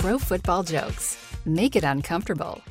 [0.00, 1.18] pro football jokes.
[1.44, 2.62] Make it uncomfortable.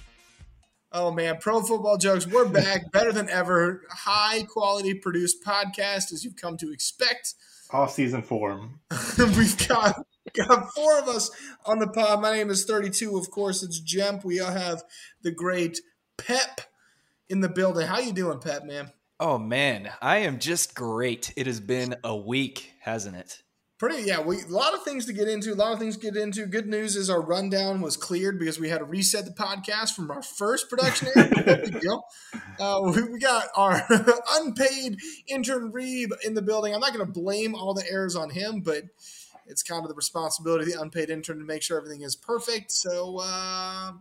[0.92, 2.26] Oh man, pro football jokes.
[2.26, 3.84] We're back, better than ever.
[3.92, 7.36] High quality produced podcast, as you've come to expect.
[7.72, 8.80] Off season form.
[9.20, 10.04] We've got
[10.34, 11.30] got four of us
[11.68, 12.20] on the pod.
[12.20, 13.16] My name is 32.
[13.16, 14.26] Of course, it's Jemp.
[14.26, 14.84] We all have
[15.22, 15.80] the great
[16.18, 16.62] Pep
[17.30, 17.86] in the building.
[17.86, 18.92] How you doing, Pep, man?
[19.20, 21.32] Oh man, I am just great.
[21.36, 23.44] It has been a week, hasn't it?
[23.80, 24.20] Pretty, yeah.
[24.20, 25.54] We a lot of things to get into.
[25.54, 26.46] A lot of things to get into.
[26.46, 30.12] Good news is our rundown was cleared because we had to reset the podcast from
[30.12, 31.08] our first production
[31.80, 32.04] deal.
[32.60, 33.88] Uh, we, we, got our
[34.34, 34.98] unpaid
[35.28, 36.74] intern Reeb in the building.
[36.74, 38.84] I'm not going to blame all the errors on him, but
[39.48, 42.74] it's kind of the responsibility of the unpaid intern to make sure everything is perfect.
[42.74, 43.94] So uh,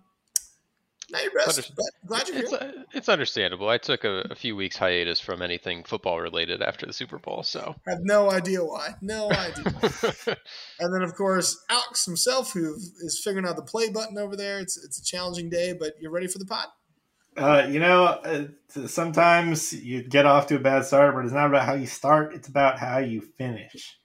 [1.11, 1.73] now you're best.
[2.07, 2.85] Glad you're it's, here.
[2.93, 3.69] it's understandable.
[3.69, 7.43] I took a, a, few weeks hiatus from anything football related after the Super Bowl,
[7.43, 8.95] so I have no idea why.
[9.01, 9.65] No idea.
[10.81, 14.59] and then of course Alex himself, who is figuring out the play button over there.
[14.59, 16.69] It's it's a challenging day, but you're ready for the pot.
[17.37, 18.47] Uh, you know, uh,
[18.87, 22.35] sometimes you get off to a bad start, but it's not about how you start;
[22.35, 23.97] it's about how you finish.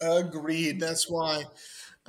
[0.00, 0.80] Agreed.
[0.80, 1.44] That's why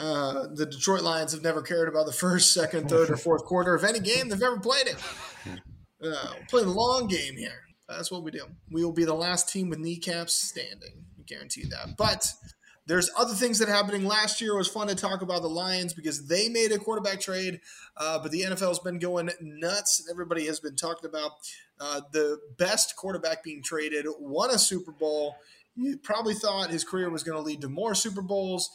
[0.02, 3.76] uh, the Detroit Lions have never cared about the first, second, third, or fourth quarter
[3.76, 4.98] of any game they've ever played it.
[6.04, 7.62] Uh, the long game here.
[7.88, 8.46] That's what we do.
[8.72, 11.06] We will be the last team with kneecaps standing.
[11.20, 11.96] I guarantee that.
[11.96, 12.34] But
[12.88, 14.06] there's other things that happening.
[14.06, 17.20] Last year it was fun to talk about the Lions because they made a quarterback
[17.20, 17.62] trade,
[17.98, 20.08] uh, but the NFL's been going nuts.
[20.10, 21.34] Everybody has been talking about
[21.80, 25.36] uh, the best quarterback being traded, won a Super Bowl.
[25.76, 28.72] You probably thought his career was going to lead to more Super Bowls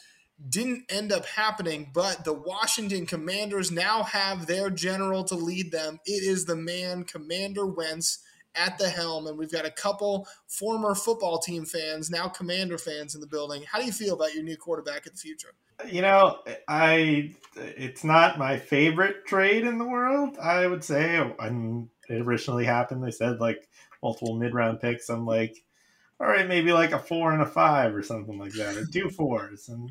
[0.49, 5.99] didn't end up happening, but the Washington Commanders now have their general to lead them.
[6.05, 8.19] It is the man, Commander Wentz,
[8.55, 9.27] at the helm.
[9.27, 13.65] And we've got a couple former football team fans, now Commander fans in the building.
[13.71, 15.53] How do you feel about your new quarterback in the future?
[15.87, 16.39] You know,
[16.69, 20.39] I it's not my favorite trade in the world.
[20.39, 23.69] I would say when it originally happened, they said like
[24.03, 25.11] multiple mid round picks.
[25.11, 25.55] I'm like,
[26.19, 29.11] all right, maybe like a four and a five or something like that, or two
[29.11, 29.91] fours, and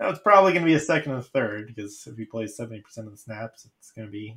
[0.00, 2.56] now it's probably going to be a second and a third because if he plays
[2.56, 4.36] seventy percent of the snaps, it's going to be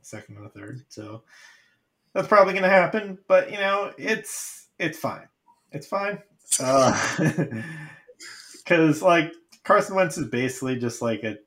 [0.00, 0.84] a second and a third.
[0.88, 1.22] So
[2.12, 3.18] that's probably going to happen.
[3.28, 5.28] But you know, it's it's fine.
[5.72, 6.22] It's fine.
[6.50, 7.62] Because
[9.02, 9.32] uh, like
[9.64, 11.38] Carson Wentz is basically just like a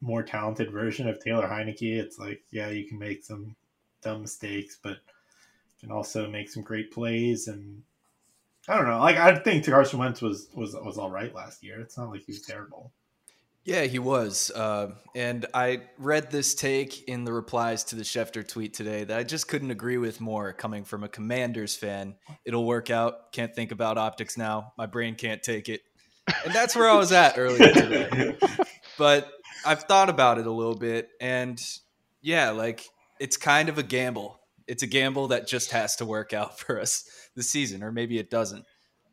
[0.00, 1.98] more talented version of Taylor Heinicke.
[1.98, 3.56] It's like yeah, you can make some
[4.02, 4.98] dumb mistakes, but
[5.80, 7.82] can also make some great plays and
[8.68, 8.98] I don't know.
[8.98, 11.80] Like I think Carson Wentz was was was all right last year.
[11.80, 12.92] It's not like he was terrible.
[13.66, 14.52] Yeah, he was.
[14.54, 19.18] Uh, and I read this take in the replies to the Schefter tweet today that
[19.18, 22.14] I just couldn't agree with more coming from a Commanders fan.
[22.44, 23.32] It'll work out.
[23.32, 24.72] Can't think about optics now.
[24.78, 25.80] My brain can't take it.
[26.44, 28.36] And that's where I was at earlier today.
[28.98, 29.32] but
[29.64, 31.08] I've thought about it a little bit.
[31.20, 31.60] And
[32.22, 32.88] yeah, like
[33.18, 34.38] it's kind of a gamble.
[34.66, 38.18] It's a gamble that just has to work out for us this season, or maybe
[38.18, 38.64] it doesn't.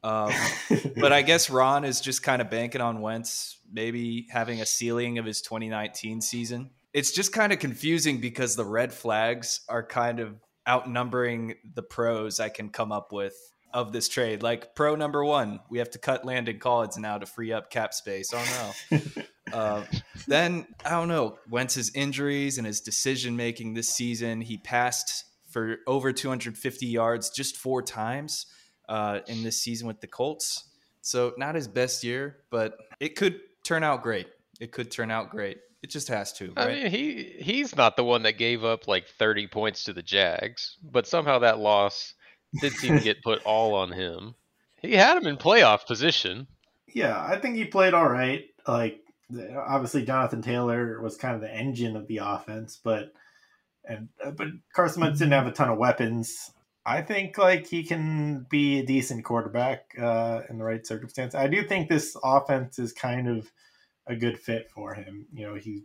[0.03, 0.33] Um,
[0.97, 5.17] but I guess Ron is just kind of banking on Wentz maybe having a ceiling
[5.17, 6.69] of his 2019 season.
[6.93, 10.35] It's just kind of confusing because the red flags are kind of
[10.67, 13.35] outnumbering the pros I can come up with
[13.73, 14.43] of this trade.
[14.43, 17.93] Like pro number one, we have to cut Landon Collins now to free up cap
[17.93, 18.31] space.
[18.33, 18.99] Oh no.
[19.53, 19.83] uh,
[20.27, 24.41] then I don't know Wentz's injuries and his decision making this season.
[24.41, 28.47] He passed for over 250 yards just four times
[28.89, 30.69] uh, in this season with the Colts.
[31.01, 34.27] So not his best year, but it could turn out great.
[34.59, 35.59] It could turn out great.
[35.83, 36.53] It just has to.
[36.55, 36.57] Right?
[36.57, 40.01] I mean, he he's not the one that gave up like 30 points to the
[40.01, 42.13] Jags, but somehow that loss
[42.61, 44.35] did seem to get put all on him.
[44.81, 46.47] He had him in playoff position.
[46.87, 48.45] Yeah, I think he played all right.
[48.67, 49.03] Like
[49.57, 53.13] obviously Jonathan Taylor was kind of the engine of the offense, but
[53.85, 56.51] and uh, but Carson Wentz didn't have a ton of weapons.
[56.85, 61.33] I think like he can be a decent quarterback uh, in the right circumstance.
[61.33, 63.51] I do think this offense is kind of
[64.05, 65.27] a good fit for him.
[65.33, 65.83] You know, he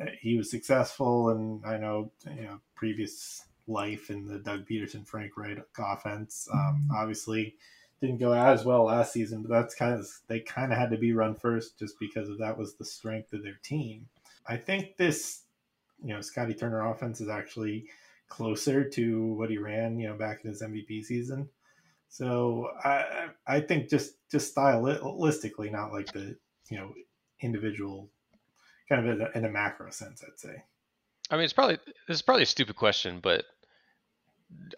[0.00, 5.06] uh, he was successful, and I know you know previous life in the Doug Pederson
[5.06, 6.48] Frank Reich offense.
[6.52, 7.54] Um, obviously,
[8.00, 10.98] didn't go as well last season, but that's kind of they kind of had to
[10.98, 14.08] be run first just because of that was the strength of their team.
[14.46, 15.42] I think this
[16.02, 17.86] you know Scotty Turner offense is actually
[18.28, 21.48] closer to what he ran, you know, back in his MVP season.
[22.08, 26.36] So I I think just just stylistically, not like the
[26.70, 26.92] you know
[27.40, 28.10] individual
[28.88, 30.62] kind of in a, in a macro sense, I'd say.
[31.30, 31.78] I mean, it's probably
[32.08, 33.44] this is probably a stupid question, but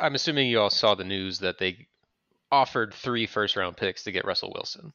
[0.00, 1.86] I'm assuming you all saw the news that they
[2.50, 4.92] offered three first round picks to get Russell Wilson.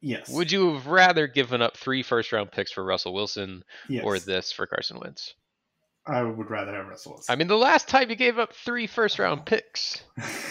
[0.00, 0.30] Yes.
[0.30, 4.02] Would you have rather given up three first round picks for Russell Wilson yes.
[4.04, 5.34] or this for Carson Wentz?
[6.06, 7.32] I would rather have Russell Wilson.
[7.32, 10.02] I mean, the last time you gave up three first round picks,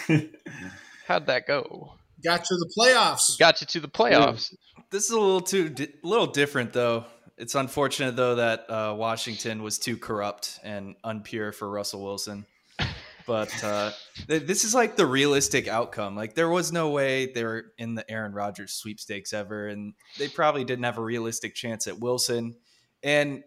[1.06, 1.94] how'd that go?
[2.24, 3.38] Got to the playoffs.
[3.38, 4.54] Got you to the playoffs.
[4.90, 7.04] This is a little too di- little different though.
[7.36, 12.46] It's unfortunate though that uh, Washington was too corrupt and unpure for Russell Wilson.
[13.26, 13.92] But uh,
[14.26, 16.16] th- this is like the realistic outcome.
[16.16, 20.26] Like there was no way they were in the Aaron Rodgers sweepstakes ever, and they
[20.26, 22.56] probably didn't have a realistic chance at Wilson.
[23.04, 23.44] And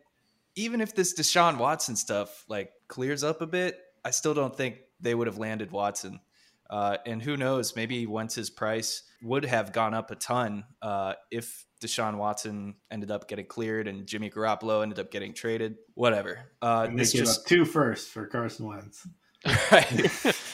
[0.55, 4.77] even if this Deshaun Watson stuff like clears up a bit, I still don't think
[4.99, 6.19] they would have landed Watson.
[6.69, 11.13] Uh, and who knows, maybe once his price would have gone up a ton uh,
[11.29, 15.75] if Deshaun Watson ended up getting cleared and Jimmy Garoppolo ended up getting traded.
[15.93, 16.39] Whatever.
[16.61, 19.07] Uh, this just up two first for Carson Wentz.
[19.71, 20.09] right.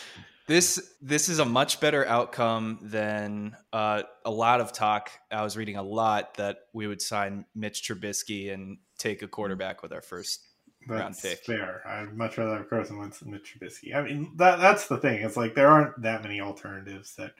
[0.49, 5.11] this this is a much better outcome than uh, a lot of talk.
[5.31, 9.81] I was reading a lot that we would sign Mitch Trubisky and take a quarterback
[9.83, 10.41] with our first
[10.87, 11.45] round pick.
[11.45, 11.81] fair.
[11.87, 13.95] I'd much rather have Carson Wentz than Mitch Trubisky.
[13.95, 15.21] I mean, that that's the thing.
[15.21, 17.31] It's like there aren't that many alternatives that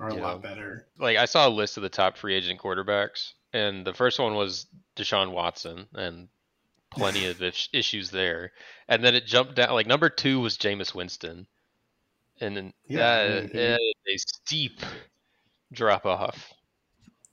[0.00, 0.22] are a Yeah.
[0.22, 0.86] lot better.
[0.98, 4.34] Like I saw a list of the top free agent quarterbacks, and the first one
[4.34, 6.28] was Deshaun Watson, and
[6.90, 8.50] plenty of issues there.
[8.88, 9.70] And then it jumped down.
[9.72, 11.46] Like number two was Jameis Winston,
[12.40, 14.80] and then Yeah, I that mean, he- that is a steep
[15.72, 16.52] drop off.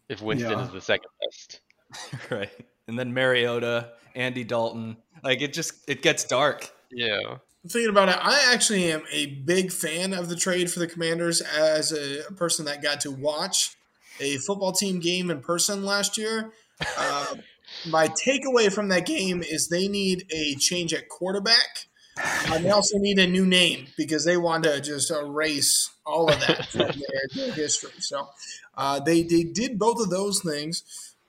[0.09, 0.65] If Winston Yeah.
[0.65, 1.61] is the second best,
[2.31, 2.67] right.
[2.87, 4.97] And then Mariota, Andy Dalton.
[5.23, 6.71] Like it just it gets dark.
[6.91, 7.37] yeah,
[7.67, 11.41] Thinking about it, I actually am a big fan of the trade for the Commanders
[11.41, 13.75] as a person that got to watch
[14.21, 16.51] a football team game in person last year.
[16.97, 17.35] Uh,
[17.89, 21.87] my takeaway from that game is they need a change at quarterback.
[22.51, 26.39] And they also need a new name because they want to just erase all of
[26.39, 26.95] that from their,
[27.35, 27.91] their history.
[27.99, 28.29] So
[28.75, 30.83] uh, they they did both of those things.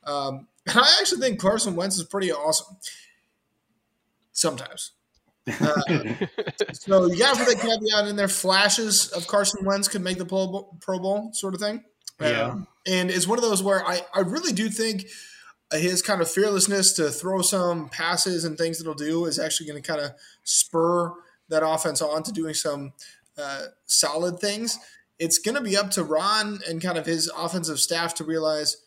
[0.05, 2.77] Um, and I actually think Carson Wentz is pretty awesome.
[4.33, 4.93] Sometimes.
[5.49, 5.83] Uh,
[6.73, 8.29] so you got to put that caveat in there.
[8.29, 11.83] Flashes of Carson Wentz could make the Pro Bowl, Pro Bowl sort of thing.
[12.21, 12.43] Yeah.
[12.43, 15.07] Um, and it's one of those where I, I really do think
[15.73, 19.67] his kind of fearlessness to throw some passes and things that he'll do is actually
[19.67, 20.13] going to kind of
[20.43, 21.13] spur
[21.49, 22.93] that offense on to doing some
[23.37, 24.79] uh, solid things.
[25.19, 28.79] It's going to be up to Ron and kind of his offensive staff to realize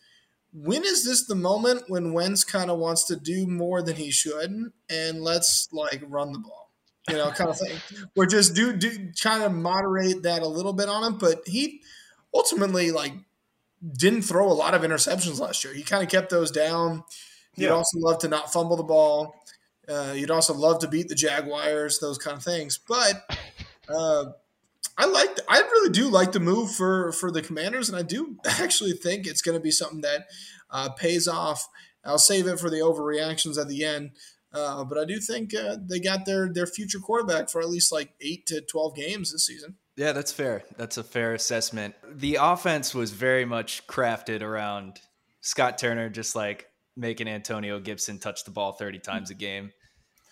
[0.52, 4.10] when is this the moment when Wentz kind of wants to do more than he
[4.10, 6.70] should, and let's like run the ball,
[7.08, 7.78] you know, kind of thing.
[8.16, 11.80] Or just do do kind of moderate that a little bit on him, but he
[12.34, 13.14] ultimately like
[13.98, 15.74] didn't throw a lot of interceptions last year.
[15.74, 17.04] He kind of kept those down.
[17.56, 17.72] You'd Yeah.
[17.72, 19.34] also love to not fumble the ball.
[19.88, 22.78] Uh, you'd also love to beat the Jaguars, those kind of things.
[22.86, 23.28] But
[23.88, 24.26] uh,
[24.96, 28.36] I like, I really do like the move for for the Commanders, and I do
[28.46, 30.26] actually think it's going to be something that
[30.70, 31.66] uh, pays off.
[32.04, 34.10] I'll save it for the overreactions at the end,
[34.52, 37.90] uh, but I do think uh, they got their their future quarterback for at least
[37.92, 39.76] like eight to twelve games this season.
[39.96, 40.64] Yeah, that's fair.
[40.76, 41.94] That's a fair assessment.
[42.10, 45.00] The offense was very much crafted around
[45.40, 49.72] Scott Turner just like making Antonio Gibson touch the ball 30 times a game.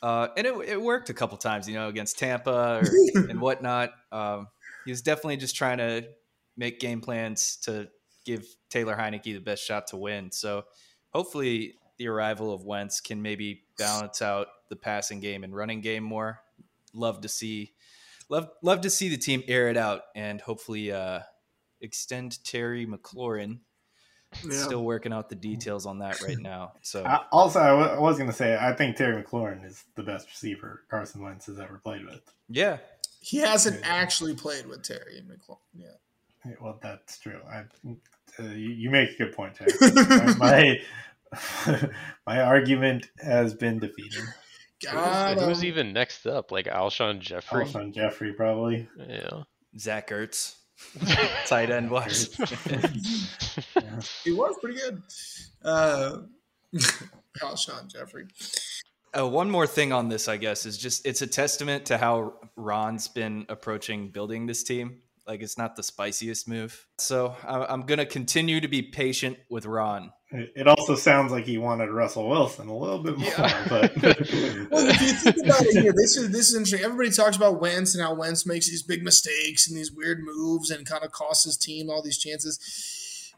[0.03, 3.93] Uh, and it, it worked a couple times, you know, against Tampa or, and whatnot.
[4.11, 4.49] Um,
[4.87, 6.07] he was definitely just trying to
[6.57, 7.89] make game plans to
[8.25, 10.31] give Taylor Heinicke the best shot to win.
[10.31, 10.65] So
[11.11, 16.03] hopefully the arrival of Wentz can maybe balance out the passing game and running game
[16.03, 16.41] more.
[16.95, 17.73] Love to see
[18.31, 21.21] love love to see the team air it out and hopefully uh,
[21.81, 23.59] extend Terry McLaurin.
[24.49, 26.75] Still working out the details on that right now.
[26.83, 30.29] So I, also, I was going to say, I think Terry McLaurin is the best
[30.29, 32.21] receiver Carson Wentz has ever played with.
[32.49, 32.79] yeah,
[33.21, 36.01] He hasn't actually played with Terry McLaurin yet.
[36.47, 37.41] Yeah, Well, that's true.
[37.51, 37.65] I,
[38.39, 39.73] uh, you, you make a good point, Terry.
[40.39, 40.79] my,
[41.59, 41.89] my
[42.27, 44.23] my argument has been defeated.
[44.85, 46.51] God, who's, who's even next up?
[46.51, 47.65] Like Alshon Jeffery.
[47.65, 48.89] Alshon Jeffery, probably.
[49.09, 49.43] Yeah.
[49.79, 50.57] Zach Ertz,
[51.47, 52.37] tight end wise.
[54.25, 55.03] He was pretty good.
[55.63, 56.19] Uh,
[57.43, 58.27] Alshon Jeffery.
[59.17, 62.35] Uh, one more thing on this, I guess, is just it's a testament to how
[62.57, 65.01] Ron's been approaching building this team.
[65.31, 66.85] Like it's not the spiciest move.
[66.99, 70.11] So I- I'm going to continue to be patient with Ron.
[70.33, 73.31] It it also sounds like he wanted Russell Wilson a little bit more,
[73.69, 73.97] but
[74.73, 76.85] Well, if you think about it here, this is this is interesting.
[76.85, 80.69] Everybody talks about Wentz and how Wentz makes these big mistakes and these weird moves
[80.69, 82.59] and kind of costs his team all these chances.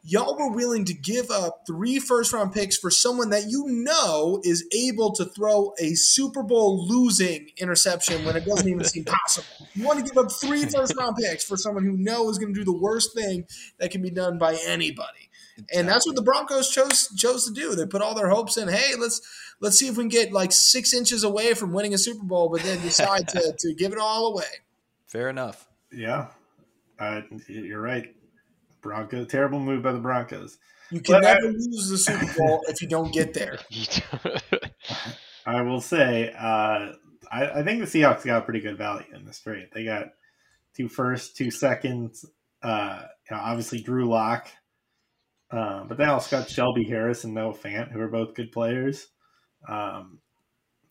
[0.04, 4.40] Y'all were willing to give up three first round picks for someone that you know
[4.42, 9.68] is able to throw a Super Bowl losing interception when it doesn't even seem possible.
[9.75, 12.52] You want to give up three first round picks for someone who know is going
[12.52, 13.47] to do the worst thing
[13.78, 15.30] that can be done by anybody.
[15.73, 17.76] And that's what the Broncos chose chose to do.
[17.76, 18.68] They put all their hopes in.
[18.68, 19.21] Hey, let's
[19.61, 22.49] let's see if we can get like six inches away from winning a Super Bowl,
[22.49, 24.44] but then decide to, to give it all away.
[25.06, 25.68] Fair enough.
[25.92, 26.28] Yeah,
[26.99, 28.14] uh, you're right.
[28.82, 30.58] Bronco, terrible move by the Broncos.
[30.90, 33.58] You can But I- never lose the Super Bowl if you don't get there.
[35.46, 36.92] I will say, uh,
[37.30, 39.68] I, I think the Seahawks got pretty good value in this trade.
[39.72, 40.08] They got
[40.76, 42.24] two first, two seconds.
[42.62, 44.48] Uh, you know, obviously Drew Lock,
[45.50, 49.08] uh, but they also got Shelby Harris and Noah Fant, who are both good players.
[49.68, 50.18] Um,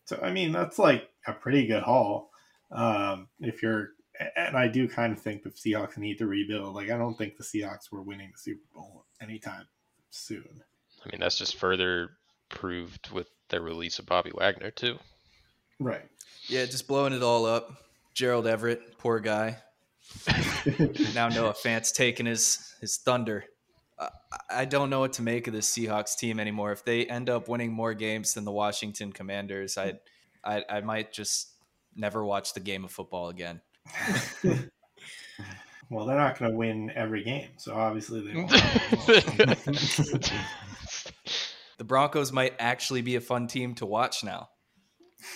[0.04, 2.30] so I mean, that's like a pretty good haul.
[2.70, 3.90] Um, if you're,
[4.36, 6.74] and I do kind of think the Seahawks need to rebuild.
[6.74, 9.66] Like I don't think the Seahawks were winning the Super Bowl anytime
[10.10, 10.62] soon.
[11.04, 12.10] I mean, that's just further
[12.48, 14.98] proved with their release of Bobby Wagner too.
[15.80, 16.08] Right.
[16.46, 17.72] Yeah, just blowing it all up.
[18.14, 19.56] Gerald Everett, poor guy.
[21.14, 23.44] now Noah Fant's taking his his thunder.
[23.98, 24.08] I,
[24.50, 26.72] I don't know what to make of this Seahawks team anymore.
[26.72, 29.94] If they end up winning more games than the Washington Commanders, I
[30.44, 31.52] I, I might just
[31.94, 33.60] never watch the game of football again.
[35.90, 38.50] Well, they're not going to win every game, so obviously they won't.
[41.78, 44.50] The Broncos might actually be a fun team to watch now.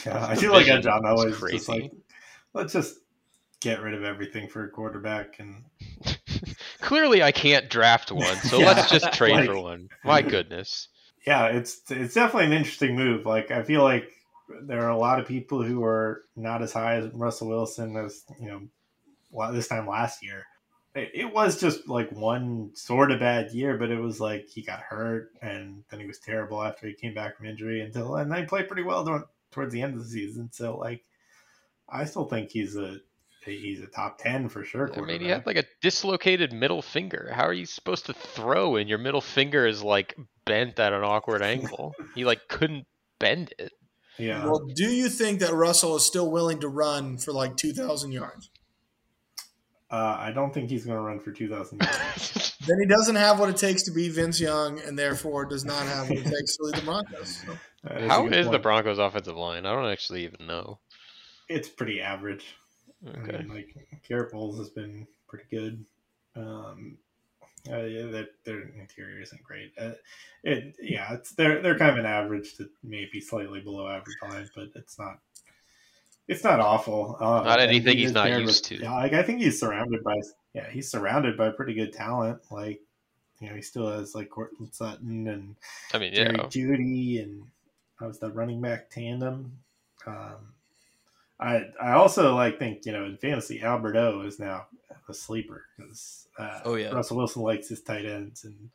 [0.04, 1.90] Yeah, I feel like Division John always is just like,
[2.54, 2.98] let's just
[3.60, 5.64] get rid of everything for a quarterback, and
[6.80, 9.88] Clearly, I can't draft one, so Yeah, let's just trade like- for one.
[10.04, 10.88] My goodness.
[11.26, 13.26] yeah, it's it's definitely an interesting move.
[13.26, 14.08] Like I feel like
[14.62, 18.24] there are a lot of people who are not as high as Russell Wilson as
[18.40, 20.44] you know this time last year.
[20.94, 24.62] It, it was just like one sort of bad year, but it was like he
[24.62, 28.30] got hurt and then he was terrible after he came back from injury until and
[28.30, 30.48] then he played pretty well during, towards the end of the season.
[30.52, 31.04] So like,
[31.88, 32.98] I still think he's a
[33.44, 34.90] he's a top ten for sure.
[34.96, 37.30] I mean, he had like a dislocated middle finger.
[37.32, 41.04] How are you supposed to throw and your middle finger is like bent at an
[41.04, 41.94] awkward angle?
[42.14, 42.86] He like couldn't
[43.18, 43.72] bend it.
[44.18, 44.44] Yeah.
[44.44, 48.50] Well, do you think that Russell is still willing to run for like 2,000 yards?
[49.90, 52.52] Uh, I don't think he's going to run for 2,000 yards.
[52.66, 55.86] Then he doesn't have what it takes to be Vince Young, and therefore does not
[55.86, 57.36] have what it takes to lead the Broncos.
[57.46, 57.52] So,
[57.84, 58.58] That a How good is the.
[58.58, 59.64] Broncos offensive line?
[59.66, 60.80] I don't actually even know.
[61.48, 62.56] It's pretty average.
[63.06, 63.38] I Okay.
[63.38, 63.76] mean, like
[64.08, 65.84] Garett Bolles has been pretty good.
[66.34, 66.98] Um,
[67.70, 69.72] uh, yeah, their, their interior isn't great.
[69.78, 69.92] Uh,
[70.44, 74.48] it, yeah, it's they're they're kind of an average to maybe slightly below average line,
[74.54, 75.18] but it's not.
[76.28, 77.16] It's not awful.
[77.20, 78.84] Uh, Not anything he he's not used with- to.
[78.84, 80.14] Yeah, like I think he's surrounded by.
[80.54, 82.40] Yeah, he's surrounded by pretty good talent.
[82.50, 82.80] Like,
[83.40, 85.54] you know, he still has like Courtland Sutton and
[85.94, 86.44] I mean, Jerry yeah.
[86.46, 87.44] Jeudy and
[88.00, 89.52] how's the running back tandem.
[90.06, 90.52] Um,
[91.38, 94.66] I I also like think you know in fantasy Alberto is now
[95.08, 96.90] a sleeper because uh, Oh, yeah.
[96.90, 98.70] Russell Wilson likes his tight ends and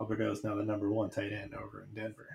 [0.00, 2.28] Alberto is now the number one tight end over in Denver.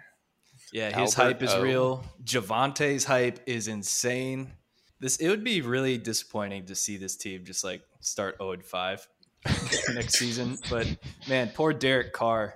[0.72, 1.62] Yeah, his Albert hype is O.
[1.62, 2.03] real.
[2.24, 4.51] Javonte's hype is insane.
[5.00, 9.08] This it would be really disappointing to see this team just like start 0 5
[9.94, 10.58] next season.
[10.70, 10.88] But
[11.27, 12.55] man, poor Derek Carr.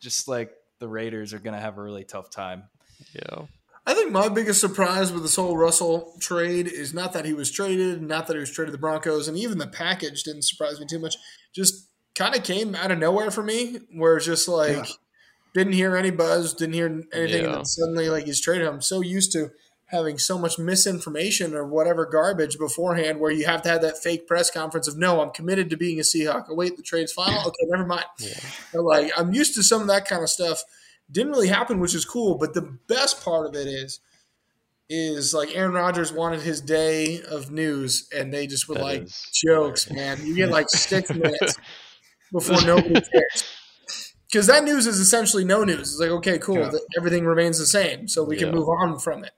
[0.00, 2.64] Just like the Raiders are gonna have a really tough time.
[3.14, 3.42] Yeah.
[3.90, 7.50] I think my biggest surprise with this whole Russell trade is not that he was
[7.50, 10.78] traded, not that he was traded to the Broncos, and even the package didn't surprise
[10.78, 11.16] me too much.
[11.52, 14.84] Just kind of came out of nowhere for me, where it's just like Yeah.
[15.54, 18.68] didn't hear any buzz, didn't hear anything, and then suddenly like he's traded.
[18.68, 19.50] I'm so used to
[19.86, 24.28] having so much misinformation or whatever garbage beforehand, where you have to have that fake
[24.28, 26.44] press conference of no, I'm committed to being a Seahawk.
[26.48, 27.40] Oh wait, the trade's final.
[27.48, 28.04] Okay, never mind.
[28.20, 28.38] Yeah.
[28.72, 30.62] But, like I'm used to some of that kind of stuff.
[31.10, 32.36] Didn't really happen, which is cool.
[32.38, 34.00] But the best part of it is,
[34.88, 39.08] is like Aaron Rodgers wanted his day of news, and they just were That like
[39.32, 40.24] jokes, man.
[40.24, 41.56] You get like six minutes
[42.32, 43.44] before nobody cares.
[44.30, 45.92] Because that news is essentially no news.
[45.92, 46.70] It's like, okay, cool, Yeah.
[46.70, 49.32] th- everything remains the same, so we can move on from it.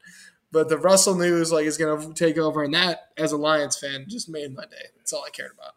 [0.51, 3.79] But the Russell news, like, is going to take over, and that, as a Lions
[3.79, 4.89] fan, just made my day.
[4.99, 5.73] That's all I cared about.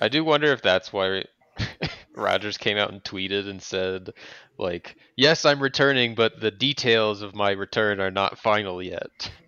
[0.00, 1.24] I do wonder if that's why
[2.16, 4.10] Rodgers came out and tweeted and said,
[4.58, 9.30] like, yes, I'm returning, but the details of my return are not final yet.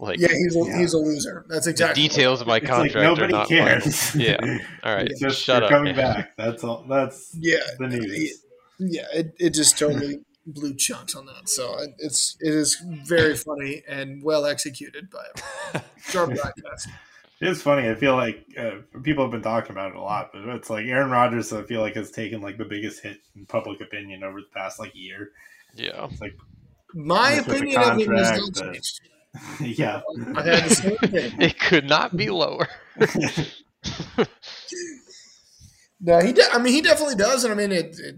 [0.00, 0.78] Like, Yeah, he's a, Yeah.
[0.78, 1.44] he's a loser.
[1.48, 2.02] That's the exactly.
[2.02, 4.10] what- details of my It's like contract are nobody not cares.
[4.10, 4.26] final.
[4.50, 4.58] Yeah.
[4.82, 5.06] All right.
[5.06, 5.70] It's just Shut you're up.
[5.70, 6.14] coming man.
[6.14, 6.36] back.
[6.36, 6.84] That's all.
[6.88, 8.42] That's Yeah, the news.
[8.80, 11.48] yeah, it, it just totally blew chunks on that.
[11.48, 15.24] So it, it's it is very funny and well executed by
[15.74, 15.82] him.
[16.02, 16.88] Sharp broadcast.
[17.44, 17.88] It's funny.
[17.88, 20.86] I feel like uh, people have been talking about it a lot, but it's like
[20.86, 21.52] Aaron Rodgers.
[21.52, 24.78] I feel like has taken like the biggest hit in public opinion over the past
[24.78, 25.30] like year.
[25.74, 26.06] Yeah.
[26.10, 26.34] It's like,
[26.94, 29.00] My opinion of him has contract, not the- changed.
[29.78, 30.02] yeah,
[30.36, 31.32] I had the same thing.
[31.40, 32.68] It could not be lower.
[36.04, 36.32] No, he.
[36.32, 38.16] De- I mean, he definitely does, and I mean, it, it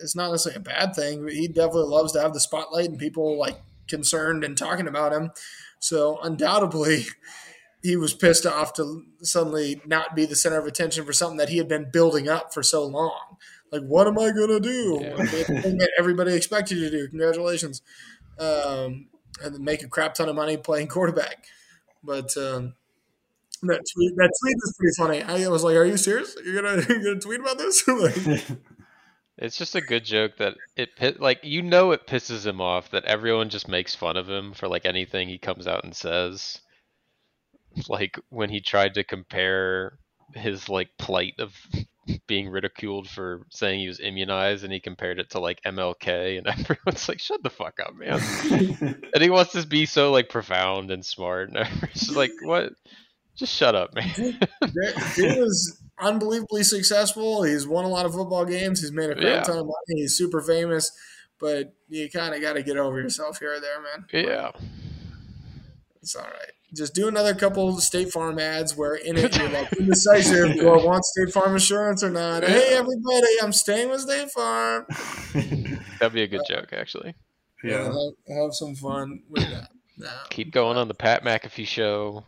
[0.00, 1.24] it's not necessarily a bad thing.
[1.24, 5.12] But he definitely loves to have the spotlight and people like concerned and talking about
[5.12, 5.32] him.
[5.80, 7.06] So undoubtedly,
[7.82, 11.48] he was pissed off to suddenly not be the center of attention for something that
[11.48, 13.36] he had been building up for so long.
[13.70, 14.98] Like, what am I gonna do?
[15.02, 15.16] Yeah.
[15.16, 17.08] That everybody expected you to do.
[17.08, 17.82] Congratulations,
[18.38, 19.08] um,
[19.42, 21.44] and then make a crap ton of money playing quarterback.
[22.02, 22.74] But um,
[23.62, 25.44] that tweet, that tweet is pretty funny.
[25.44, 26.34] I was like, "Are you serious?
[26.44, 28.58] You're gonna you're gonna tweet about this?" like,
[29.40, 33.04] It's just a good joke that it like you know it pisses him off that
[33.04, 36.60] everyone just makes fun of him for like anything he comes out and says.
[37.88, 39.98] Like when he tried to compare
[40.34, 41.54] his like plight of
[42.26, 46.46] being ridiculed for saying he was immunized and he compared it to like MLK and
[46.46, 48.20] everyone's like shut the fuck up man.
[49.12, 52.72] and he wants to be so like profound and smart and it's just like what
[53.36, 54.08] just shut up man.
[55.16, 57.42] he was unbelievably successful.
[57.42, 58.80] He's won a lot of football games.
[58.80, 59.42] He's made a crap Yeah.
[59.42, 60.00] ton of money.
[60.00, 60.90] He's super famous,
[61.40, 64.06] but you kind of got to get over yourself here or there, man.
[64.12, 64.50] yeah.
[66.08, 66.52] It's all right.
[66.74, 70.54] Just do another couple of State Farm ads where in it you're like indecisive.
[70.58, 72.44] Do I want State Farm insurance or not?
[72.44, 74.86] Hey, everybody, I'm staying with State Farm.
[76.00, 77.14] That'd be a good joke actually.
[77.62, 77.84] yeah.
[77.84, 77.94] Have,
[78.38, 79.68] have some fun with that.
[79.98, 80.08] No.
[80.30, 82.24] Keep going on the Pat McAfee show.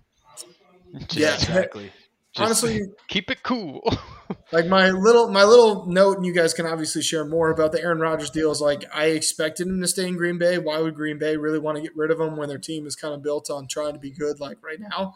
[0.92, 1.32] Just, Yeah.
[1.36, 1.90] Exactly.
[2.34, 3.82] Just Honestly, keep it cool.
[4.52, 7.82] like my little my little note, and you guys can obviously share more about the
[7.82, 8.52] Aaron Rodgers deal.
[8.52, 10.56] Is like I expected him to stay in Green Bay.
[10.58, 12.94] Why would Green Bay really want to get rid of him when their team is
[12.94, 15.14] kind of built on trying to be good, like right now?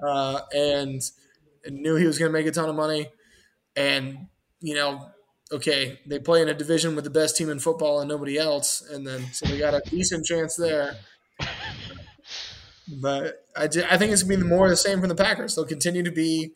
[0.00, 1.02] Uh, and,
[1.64, 3.08] and knew he was going to make a ton of money.
[3.74, 4.28] And
[4.60, 5.08] you know,
[5.50, 8.80] okay, they play in a division with the best team in football and nobody else,
[8.80, 10.96] and then so they got a decent chance there.
[12.88, 15.14] But I, ju- I think it's going to be more of the same from the
[15.14, 15.54] Packers.
[15.54, 16.52] They'll continue to be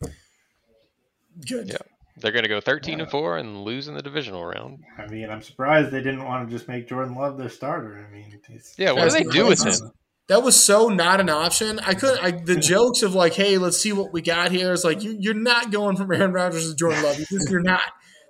[1.47, 1.69] good.
[1.69, 1.77] Yeah.
[2.21, 4.79] They're gonna go thirteen and four and lose in the divisional round.
[4.97, 8.05] I mean, I'm surprised they didn't want to just make Jordan Love their starter.
[8.05, 9.91] I mean, he's, Yeah, what do they do with him?
[10.27, 11.79] That was so not an option.
[11.79, 12.23] I couldn't.
[12.23, 15.15] I, the jokes of like, "Hey, let's see what we got here." It's like you,
[15.19, 17.17] you're not going from Aaron Rodgers to Jordan Love.
[17.19, 17.81] You just, you're not.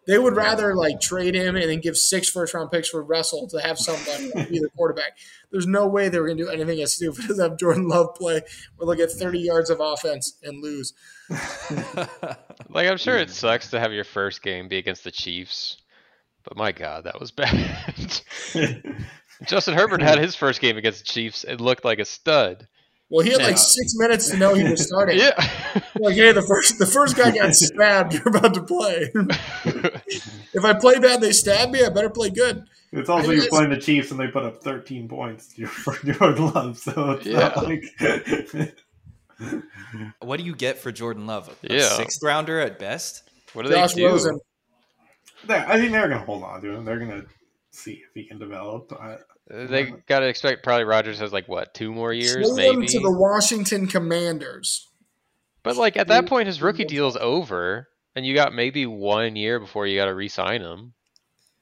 [0.10, 3.48] They would rather like trade him and then give six first round picks for Russell
[3.50, 5.17] to have somebody like, be the quarterback.
[5.52, 8.15] There's no way they were going to do anything as stupid as have Jordan Love
[8.15, 8.41] play
[8.80, 10.93] or look at 30 yards of offense and lose.
[12.69, 13.34] Like I'm sure it hmm.
[13.34, 15.78] sucks to have your first game be against the Chiefs,
[16.43, 18.22] but my God, that was bad.
[19.45, 21.43] Justin Herbert had his first game against the Chiefs.
[21.43, 22.67] It looked like a stud.
[23.10, 23.48] Well, he had Yeah.
[23.48, 25.17] like six minutes to know he was starting.
[25.19, 25.34] Yeah.
[26.00, 28.13] Like, hey, the first the first guy got stabbed.
[28.26, 29.10] You're about to play.
[30.54, 31.84] if I play bad, they stab me.
[31.84, 32.65] I better play good.
[32.91, 35.93] it's also It you're is- playing the Chiefs and they put up 13 points for
[36.13, 37.39] Jordan Love, so it's Yeah.
[37.39, 37.84] not like
[40.22, 41.56] What do you get for Jordan Love?
[41.63, 41.89] A Yeah.
[41.89, 43.24] sixth rounder at best?
[43.54, 44.08] What do Josh they do?
[44.10, 44.39] Rosen.
[45.48, 46.86] I think they're going to hold on to him.
[46.86, 47.26] They're going to
[47.72, 48.91] see if he can develop.
[49.00, 49.17] I, Uh,
[49.50, 52.86] They got to expect probably Rodgers has like what two more years, maybe.
[52.88, 54.88] to the Washington Commanders.
[55.64, 59.60] But like at that point, his rookie deal's over, and you got maybe one year
[59.60, 60.94] before you got to re-sign him.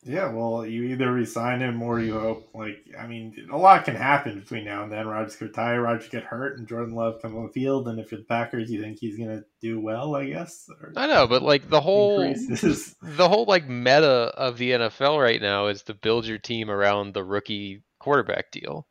[0.08, 2.50] Yeah, well, you either resign him or you hope.
[2.54, 5.08] Like, I mean, a lot can happen between now and then.
[5.08, 7.88] Rodgers could retire, Rodgers get hurt, and Jordan Love come on the field.
[7.88, 10.70] And if you're the Packers, you think he's going to do well, I guess.
[10.96, 12.96] I know, but like the whole increases.
[13.02, 17.14] the whole like meta of the NFL right now is to build your team around
[17.14, 18.88] the rookie quarterback deal.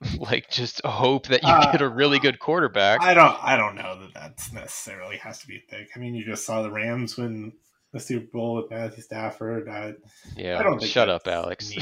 [0.18, 3.00] like just hope that you Uh, get a really good quarterback.
[3.02, 3.36] I don't.
[3.42, 5.86] I don't know that that necessarily has to be a thing.
[5.94, 7.52] I mean, you just saw the Rams win
[7.96, 9.68] the Super Bowl with Matthew Stafford.
[9.68, 9.94] I,
[10.36, 11.72] yeah, I don't think shut up, Alex.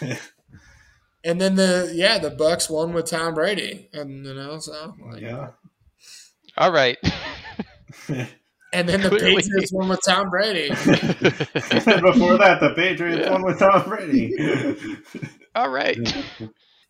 [1.22, 5.20] And then the yeah, the Bucs won with Tom Brady, and you know so like,
[5.20, 5.48] yeah.
[6.56, 6.96] All right.
[8.08, 9.36] and then the Clearly.
[9.36, 10.70] Patriots won with Tom Brady.
[10.70, 13.32] Before that, the Patriots Yeah.
[13.32, 14.34] won with Tom Brady.
[15.54, 15.98] All right.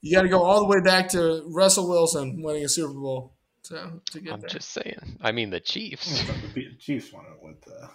[0.00, 3.34] You got to go all the way back to Russell Wilson winning a Super Bowl
[3.70, 4.50] to to get I'm there.
[4.50, 5.18] just saying.
[5.20, 6.24] I mean the Chiefs.
[6.54, 7.88] the Chiefs won it with the.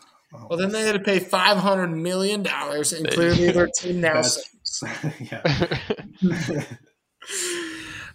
[0.50, 4.22] Well, then they had to pay five hundred million dollars, and clearly their team now.
[4.22, 5.06] Sucks.
[5.32, 6.64] yeah.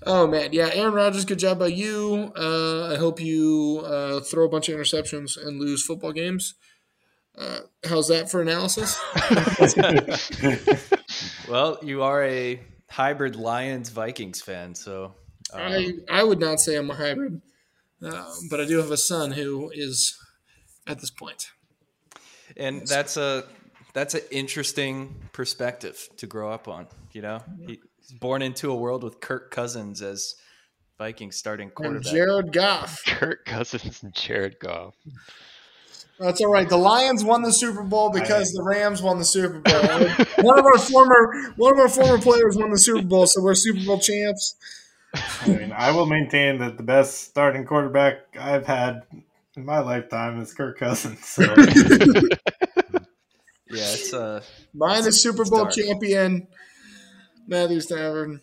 [0.07, 2.33] Oh man, yeah, Aaron Rodgers, good job by you.
[2.35, 6.55] Uh, I hope you uh, throw a bunch of interceptions and lose football games.
[7.37, 8.99] Uh, how's that for analysis?
[11.49, 15.13] Well, you are a hybrid Lions Vikings fan, so
[15.53, 17.43] um, I I would not say I'm a hybrid,
[18.05, 20.17] uh, but I do have a son who is
[20.87, 21.51] at this point.
[22.57, 23.45] and that's a
[23.93, 26.87] that's an interesting perspective to grow up on.
[27.13, 27.79] You know, he's
[28.21, 30.35] born into a world with Kirk Cousins as
[30.99, 32.29] Vikings starting quarterback, And quarterback.
[32.29, 33.03] Jared Goff.
[33.07, 34.95] Kirk Cousins and Jared Goff.
[36.19, 36.69] That's all right.
[36.69, 39.73] The Lions won the Super Bowl because the Rams won the Super Bowl.
[40.45, 43.55] one of our former one of our former players won the Super Bowl, so we're
[43.55, 44.55] Super Bowl champs.
[45.15, 49.03] I mean, I will maintain that the best starting quarterback I've had
[49.57, 51.27] in my lifetime is Kirk Cousins.
[51.27, 51.43] So
[53.73, 54.43] Yeah, it's uh
[54.75, 55.75] Mine is Super Bowl dark.
[55.75, 56.49] champion
[57.47, 58.41] Matthew Stafford.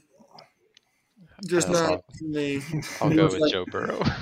[1.47, 2.62] Just Uh, not I'll- for me.
[3.01, 4.01] I'll go with like- Joe Burrow.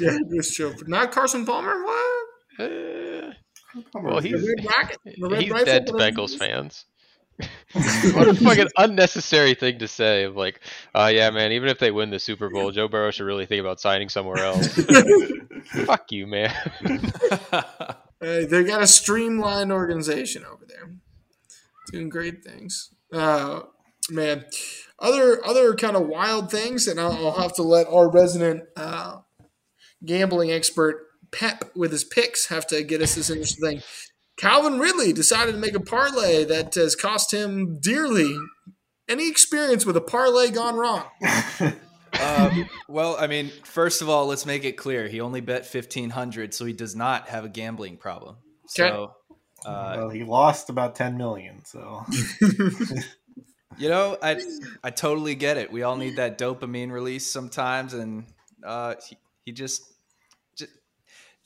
[0.00, 0.72] Yeah, just Joe.
[0.88, 1.84] Not Carson Palmer.
[1.84, 2.26] What?
[2.58, 3.30] Eh,
[3.94, 4.98] well, The he's red rocket.
[5.04, 6.36] The red he's dead to Bengals it is.
[6.36, 6.84] fans.
[8.12, 10.24] what a fucking unnecessary thing to say.
[10.24, 10.60] Of like,
[10.94, 11.52] uh, yeah, man.
[11.52, 14.38] Even if they win the Super Bowl, Joe Burrow should really think about signing somewhere
[14.38, 14.68] else.
[15.84, 16.54] Fuck you, man.
[18.20, 20.94] Hey, they got a streamlined organization over there,
[21.92, 22.88] doing great things.
[23.12, 23.62] Uh,
[24.08, 24.46] man,
[24.98, 29.18] other other kind of wild things, and I'll, I'll have to let our resident uh,
[30.06, 33.82] gambling expert Pep with his picks have to get us this interesting thing.
[34.36, 38.36] Calvin Ridley decided to make a parlay that has cost him dearly.
[39.08, 41.04] Any experience with a parlay gone wrong?
[42.20, 45.08] um, well, I mean, first of all, let's make it clear.
[45.08, 48.36] He only bet fifteen hundred, so he does not have a gambling problem.
[48.66, 49.12] So
[49.64, 51.64] uh, well, he lost about ten million.
[51.64, 52.04] So
[53.78, 54.40] you know, I
[54.82, 55.72] I totally get it.
[55.72, 58.24] We all need that dopamine release sometimes, and
[58.64, 59.93] uh, he, he just, just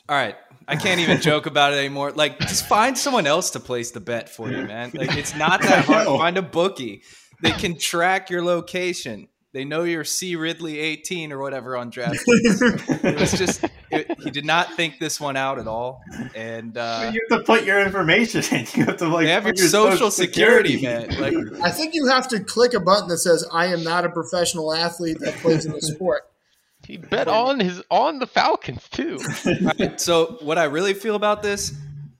[0.09, 0.37] all right.
[0.67, 2.13] I can't even joke about it anymore.
[2.13, 4.91] Like, just find someone else to place the bet for you, man.
[4.93, 6.07] Like, it's not that hard.
[6.19, 7.03] Find a bookie.
[7.41, 9.29] They can track your location.
[9.55, 12.23] They know you're C Ridley 18 or whatever on draft.
[12.27, 16.03] It was just it, he did not think this one out at all,
[16.35, 18.67] and uh, you have to put your information in.
[18.75, 21.09] You have to like they have your your social security, man.
[21.19, 24.11] Like, I think you have to click a button that says "I am not a
[24.11, 26.25] professional athlete that plays in the sport."
[26.89, 29.19] He bet on his on the Falcons too.
[29.47, 31.75] Alright, so what I really feel about this,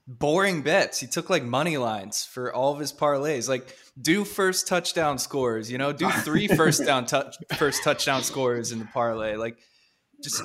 [0.05, 0.99] boring bets.
[0.99, 3.49] He took like money lines for all of his parlays.
[3.49, 8.71] Like do first touchdown scores, you know, do three first down touch first touchdown scores
[8.71, 9.37] in the parlay.
[9.37, 9.57] Like
[10.23, 10.43] just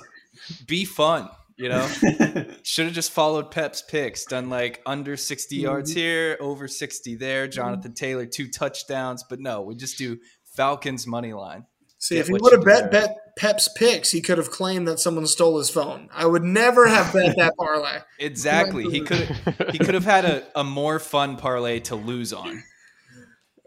[0.67, 1.87] be fun, you know.
[2.63, 6.01] Should have just followed Pep's picks, done like under 60 yards mm-hmm.
[6.01, 7.47] here, over 60 there.
[7.47, 7.93] Jonathan mm-hmm.
[7.93, 10.19] Taylor two touchdowns, but no, we just do
[10.57, 11.67] Falcons money line.
[11.99, 14.87] See, Get if he what would have bet, bet Pep's picks, he could have claimed
[14.87, 16.09] that someone stole his phone.
[16.13, 17.99] I would never have bet that parlay.
[18.19, 18.85] Exactly.
[18.85, 19.29] He could
[19.73, 22.63] he could have had a, a more fun parlay to lose on.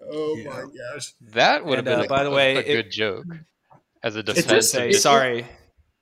[0.09, 0.61] Oh my
[0.93, 1.13] gosh!
[1.33, 3.25] That would have been, uh, a, by the way, a it- good joke.
[4.03, 5.45] As a just defense, Say sorry.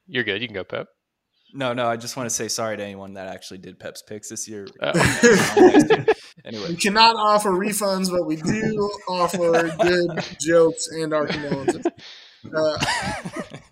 [0.05, 0.41] you're good.
[0.41, 0.87] You can go, Pep.
[1.53, 4.29] No, no, I just want to say sorry to anyone that actually did Pep's picks
[4.29, 4.67] this year.
[4.81, 4.91] Oh.
[6.45, 11.85] anyway, We cannot offer refunds, but we do offer good jokes and our condolences.
[12.53, 12.77] Uh,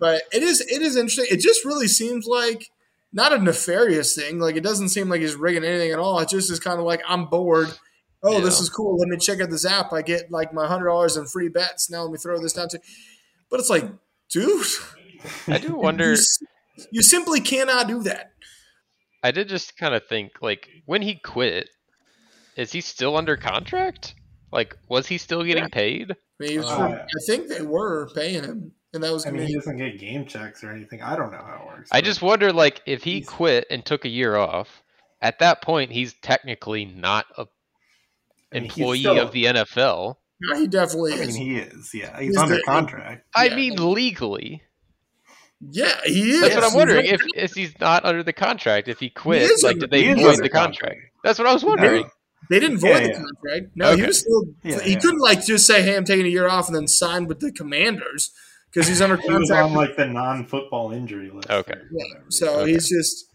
[0.00, 1.26] but it is it is interesting.
[1.30, 2.70] It just really seems like
[3.12, 4.38] not a nefarious thing.
[4.38, 6.18] Like it doesn't seem like he's rigging anything at all.
[6.20, 7.68] It just is kind of like I'm bored.
[8.22, 8.96] Oh, this is cool.
[8.96, 9.92] Let me check out this app.
[9.92, 11.90] I get like my hundred dollars in free bets.
[11.90, 12.80] Now let me throw this down to.
[13.50, 13.84] But it's like,
[14.30, 14.66] dude,
[15.46, 16.12] I do you, wonder.
[16.12, 16.38] s-
[16.90, 18.32] you simply cannot do that.
[19.22, 21.68] I did just kind of think, like, when he quit,
[22.56, 24.14] is he still under contract?
[24.52, 26.14] Like, was he still getting paid?
[26.40, 29.30] I, mean, he was Uh, I think they were paying him, and that was I
[29.30, 31.00] going mean, to he doesn't get game checks or anything.
[31.02, 31.90] I don't know how it works.
[31.92, 34.82] I just wonder, like, if he quit and took a year off,
[35.22, 37.42] at that point, he's technically not a
[38.52, 40.16] I mean, employee still- of the NFL.
[40.40, 41.36] No, he definitely I mean, is.
[41.36, 41.90] he is.
[41.94, 43.24] Yeah, he's, He's under the- contract.
[43.34, 43.54] I Yeah.
[43.56, 44.62] mean, legally.
[45.60, 46.40] yeah, he is.
[46.40, 47.06] That's what I'm wondering.
[47.06, 50.38] If, if he's not under the contract, if he quit, is like, did they void
[50.38, 50.80] the contract?
[50.80, 51.00] contract.
[51.22, 52.10] That's what I was wondering.
[52.50, 53.14] They didn't void Yeah, the yeah.
[53.22, 53.66] contract.
[53.76, 54.44] No, he was still.
[54.62, 54.98] Yeah, he yeah.
[54.98, 57.52] couldn't like just say, "Hey, I'm taking a year off," and then sign with the
[57.52, 58.30] Commanders
[58.72, 59.32] because he's under contract.
[59.34, 59.70] He was contract.
[59.70, 61.50] on like the non-football injury list.
[61.50, 61.74] Okay.
[61.92, 62.72] Yeah, so Okay.
[62.72, 63.26] he's just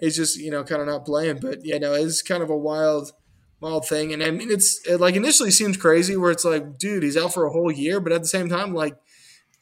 [0.00, 1.38] he's just you know kind of not playing.
[1.40, 3.12] But yeah, know it's kind of a wild
[3.60, 4.12] wild thing.
[4.12, 7.34] And I mean, it's it like initially seems crazy where it's like, dude, he's out
[7.34, 8.96] for a whole year, but at the same time, like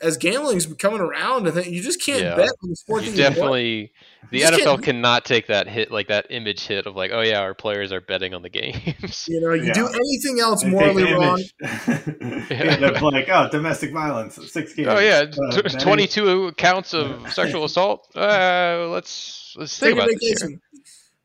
[0.01, 2.37] as gambling's coming around, I think you just can't Yeah.
[2.37, 3.93] bet on the sport You that you definitely
[4.31, 7.41] the You NFL cannot take that hit like that image hit of like oh yeah
[7.41, 9.73] our players are betting on the games You know, you Yeah.
[9.73, 11.43] do anything else They morally take wrong.
[11.61, 14.89] yeah, they're like, oh, domestic violence, six games.
[14.91, 20.01] oh yeah Uh, t- betting- 22 counts of sexual assault uh, let's let's think Take
[20.01, 20.35] a about this here.
[20.35, 20.61] vacation.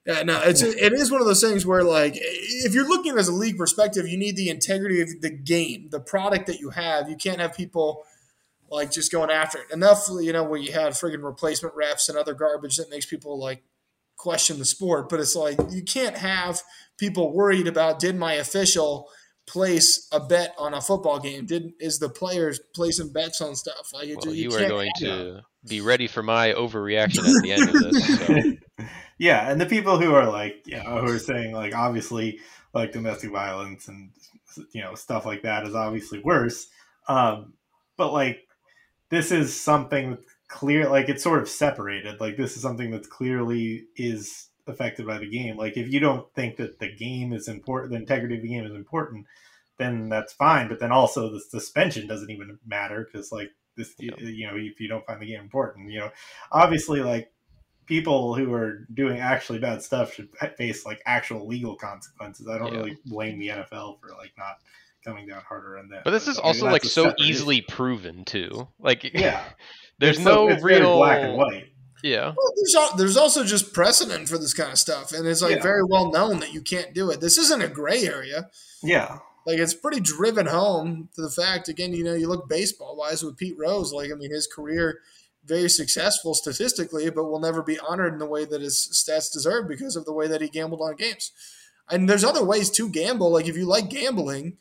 [0.03, 3.27] Yeah, no, it's it is one of those things where like if you're looking as
[3.27, 7.07] a league perspective, you need the integrity of the game, the product that you have.
[7.07, 8.03] You can't have people
[8.71, 9.71] like just going after it.
[9.71, 13.39] Enough, you know, where you have friggin' replacement refs and other garbage that makes people
[13.39, 13.63] like
[14.17, 15.10] question the sport.
[15.10, 16.62] But it's like you can't have
[16.97, 19.10] people worried about did my official
[19.47, 21.45] place a bet on a football game?
[21.45, 23.91] Did is the players placing bets on stuff?
[23.93, 27.43] Like it, well, you, you are going have- to be ready for my overreaction at
[27.43, 28.86] the end of this so.
[29.17, 32.39] Yeah, and the people who are like, you know, who are saying like, obviously,
[32.73, 34.10] like domestic violence and
[34.71, 36.67] you know stuff like that is obviously worse.
[37.07, 37.53] Um,
[37.97, 38.47] but like,
[39.12, 42.19] this is something clear, like it's sort of separated.
[42.19, 45.58] Like this is something that's clearly is affected by the game.
[45.58, 48.65] Like if you don't think that the game is important, the integrity of the game
[48.65, 49.28] is important,
[49.78, 50.67] then that's fine.
[50.69, 54.80] But then also the suspension doesn't even matter because like this, you, you know, if
[54.80, 56.12] you don't find the game important, you know,
[56.52, 57.32] obviously like
[57.86, 62.47] people who are doing actually bad stuff should face like actual legal consequences.
[62.47, 62.80] I don't Yeah.
[62.80, 64.60] really blame the NFL for like not
[65.05, 66.03] coming down harder on that.
[66.03, 67.65] But this is I mean, also that's like so easily issue.
[67.69, 68.67] proven too.
[68.79, 69.43] Like Yeah,
[69.99, 71.67] there's It's so- no it's very real black and white.
[72.03, 72.33] Yeah.
[72.35, 75.57] Well, there's, al- there's also just precedent for this kind of stuff, and it's like
[75.57, 75.61] Yeah.
[75.61, 77.21] very well known that you can't do it.
[77.21, 78.49] This isn't a gray area.
[78.81, 81.69] Yeah, Like it's pretty driven home to the fact.
[81.69, 83.93] Again, you know, you look baseball wise with Pete Rose.
[83.93, 84.99] Like I mean, his career
[85.45, 89.67] very successful statistically, but will never be honored in the way that his stats deserve
[89.67, 91.31] because of the way that he gambled on games.
[91.89, 93.31] And there's other ways to gamble.
[93.31, 94.57] Like if you like gambling,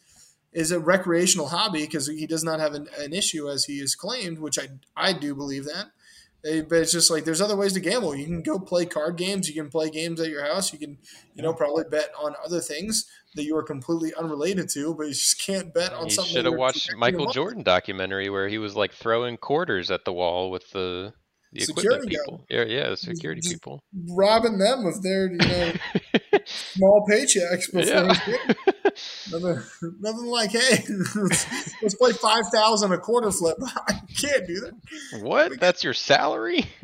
[0.53, 3.95] is a recreational hobby because he does not have an, an issue as he is
[3.95, 5.87] claimed, which I I do believe that.
[6.45, 8.15] Eh, But it's just like there's other ways to gamble.
[8.17, 9.49] You can go play card games.
[9.49, 10.73] You can play games at your house.
[10.73, 10.99] You can,
[11.35, 13.05] you know, probably bet on other things
[13.37, 16.33] that you are completely unrelated to, but you just can't bet on You something.
[16.35, 17.31] should that have watched Michael.
[17.31, 21.13] Jordan documentary where he was like throwing quarters at the wall with the
[21.53, 22.45] the equipment Security people.
[22.49, 23.83] Yeah, yeah, the security Just- people.
[24.17, 25.73] robbing them of their you know
[26.47, 28.15] small paychecks before Yeah.
[29.33, 29.63] Nothing,
[30.01, 30.85] nothing like hey
[31.17, 33.57] let's, let's play five thousand a quarter flip.
[33.89, 35.23] I can't do that.
[35.23, 35.59] what?
[35.61, 36.67] That's your salary?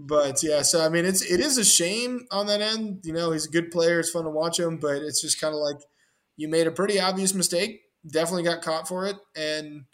[0.00, 3.00] But yeah, so I mean, it's it is a shame on that end.
[3.02, 3.98] You know, he's a good player.
[3.98, 5.78] It's fun to watch him, but it's just kind of like
[6.36, 7.80] you made a pretty obvious mistake.
[8.08, 9.86] Definitely got caught for it, and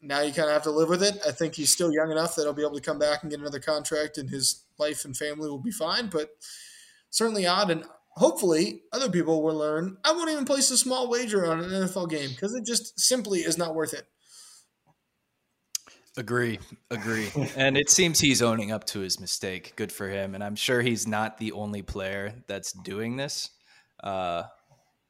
[0.00, 1.18] now you kind of have to live with it.
[1.26, 3.40] I think he's still young enough that he'll be able to come back and get
[3.40, 6.06] another contract, and his life and family will be fine.
[6.06, 6.30] But
[7.10, 7.84] certainly odd, and
[8.16, 9.96] hopefully other people will learn.
[10.04, 13.40] I won't even place a small wager on an NFL game because it just simply
[13.40, 14.06] is not worth it.
[16.18, 16.58] Agree,
[16.90, 17.30] agree.
[17.56, 19.74] and it seems he's owning up to his mistake.
[19.76, 20.34] Good for him.
[20.34, 23.50] And I'm sure he's not the only player that's doing this.
[24.02, 24.44] Uh,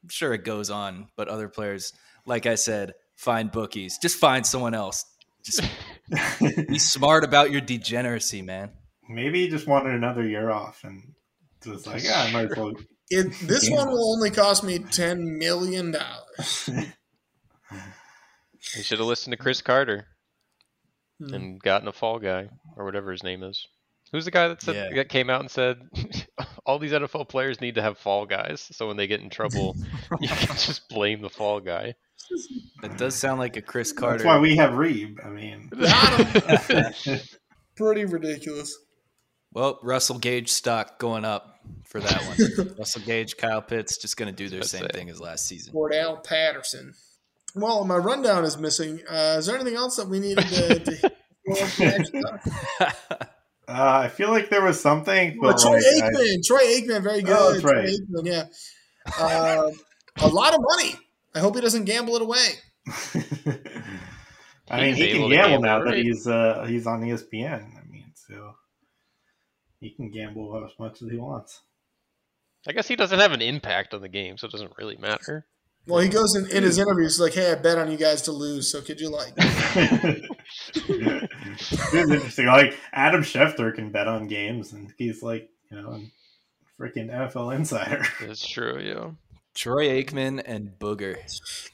[0.03, 1.93] I'm sure it goes on, but other players,
[2.27, 3.99] like I said, find bookies.
[3.99, 5.05] Just find someone else.
[5.45, 5.63] Just
[6.69, 8.71] be smart about your degeneracy, man.
[9.09, 11.15] maybe he just wanted another year off and
[11.67, 12.73] was like, yeah, I might as well.
[13.09, 13.77] It, this Yeah.
[13.77, 16.69] one will only cost me ten million dollars.
[18.75, 20.07] He should have listened to Cris Carter
[21.21, 21.33] Hmm.
[21.35, 23.67] and gotten a fall guy or whatever his name is.
[24.13, 24.97] Who's the guy that said Yeah.
[24.97, 25.89] that came out and said
[26.67, 29.77] all these NFL players need to have fall guys, so when they get in trouble,
[30.21, 31.95] you can just blame the fall guy.
[32.83, 34.19] That does sound like a Cris Carter.
[34.19, 35.25] That's why we have Reeb.
[35.25, 35.71] I mean,
[37.77, 38.77] Pretty ridiculous.
[39.53, 42.75] well, Russell Gage stock going up for that one.
[42.79, 44.93] Russell Gage, Kyle Pitts, just going to do their That's same it.
[44.93, 45.73] thing as last season.
[45.75, 46.95] Cordell Patterson.
[47.55, 49.01] Well, my rundown is missing.
[49.09, 50.79] Uh, is there anything else that we needed to?
[50.81, 51.13] to
[51.49, 52.15] go up next?
[52.81, 52.91] uh,
[53.69, 56.45] I feel like there was something, Well, but Troy like, I- Aikman.
[56.47, 57.37] Troy Aikman, very good.
[57.39, 57.89] Oh, that's Troy right.
[57.89, 58.45] Aikman, yeah.
[59.19, 59.71] Uh,
[60.19, 60.95] a lot of money.
[61.35, 62.49] I hope he doesn't gamble it away.
[64.71, 67.63] I mean, He's he can gamble gamble, now that he's uh, he's on ESPN.
[67.77, 68.55] I mean, so
[69.87, 71.63] he can gamble as much as he wants.
[72.69, 75.47] I guess he doesn't have an impact on the game, so it doesn't really matter.
[75.87, 78.33] Well, he goes in, in his interviews like, "Hey, I bet on you guys to
[78.33, 78.73] lose.
[78.73, 80.25] So could you like?" it's
[81.95, 82.47] interesting.
[82.47, 86.01] Like Adam Schefter can bet on games, and he's like, you know,
[86.81, 88.05] freaking NFL insider.
[88.21, 89.11] That's true, yeah.
[89.57, 91.17] Troy Troy Aikman and Booger.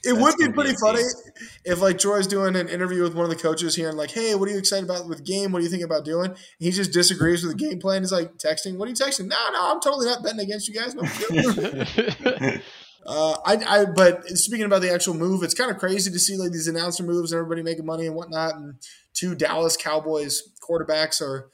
[0.03, 1.33] It would be gonna be pretty funny team.
[1.65, 4.35] if like Troy's doing an interview with one of the coaches here and like, hey,
[4.35, 5.51] what are you excited about with game?
[5.51, 6.31] What do you think about doing?
[6.31, 8.01] And he just disagrees with the game plan.
[8.01, 9.27] He's like texting, what are you texting?
[9.27, 10.95] No, no, I'm totally not betting against you guys.
[10.95, 11.03] No.
[13.05, 16.35] uh, I, I, but speaking about the actual move, it's kind of crazy to see
[16.35, 18.55] like these announcer moves and everybody making money and whatnot.
[18.55, 18.75] And
[19.13, 21.49] two Dallas Cowboys quarterbacks are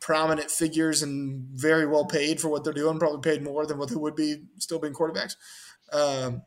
[0.00, 2.98] prominent figures and very well paid for what they're doing.
[2.98, 5.36] Probably paid more than what they would be still being quarterbacks.
[5.92, 6.42] Um,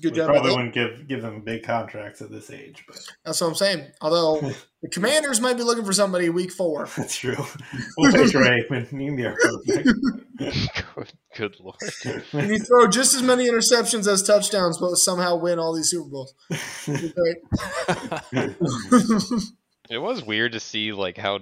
[0.00, 0.28] good we job.
[0.28, 3.86] probably wouldn't give give them big contracts at this age, but That's what I'm saying.
[4.00, 4.40] Although
[4.82, 6.88] the Commanders might be looking for somebody week four.
[6.96, 7.36] that's true.
[7.96, 8.88] We'll take Troy Aikman.
[8.98, 9.84] He can be our quarterback.
[10.94, 11.76] good, good lord.
[12.32, 16.08] And you throw just as many interceptions as touchdowns, but somehow win all these Super
[16.08, 16.34] Bowls.
[16.86, 17.14] It'd be
[18.32, 18.54] great.
[19.90, 21.40] It was weird to see like how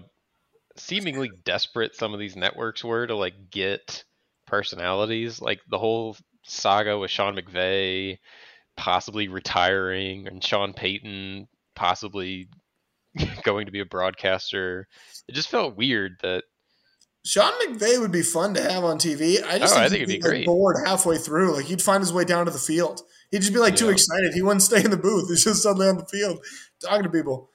[0.78, 4.04] seemingly desperate some of these networks were to like get
[4.46, 5.40] personalities.
[5.40, 8.18] Like the whole saga with Sean McVay
[8.76, 12.48] possibly retiring and Sean Payton possibly
[13.42, 14.86] going to be a broadcaster.
[15.28, 16.44] It just felt weird that
[17.24, 19.42] Sean McVay would be fun to have on TV.
[19.44, 20.46] I just Oh, I think, think he'd it'd be like, great.
[20.46, 21.54] bored halfway through.
[21.56, 23.00] Like he'd find his way down to the field.
[23.30, 24.32] He'd just be like too excited.
[24.34, 25.28] He wouldn't stay in the booth.
[25.28, 26.38] He's just suddenly on the field
[26.80, 27.50] talking to people.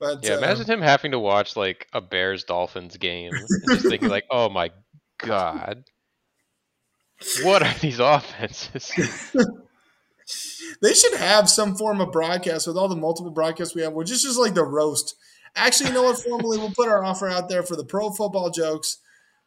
[0.00, 4.08] But Yeah, imagine him having to watch like a Bears Dolphins game and just thinking
[4.08, 4.70] like, "Oh my
[5.18, 5.84] god,
[7.42, 8.90] what are these offenses?"
[10.82, 14.10] they should have some form of broadcast with all the multiple broadcasts we have, which
[14.10, 15.14] is just like the roast.
[15.54, 16.18] Actually, you know what?
[16.18, 18.98] Formally, we'll put our offer out there for the Pro Football Jokes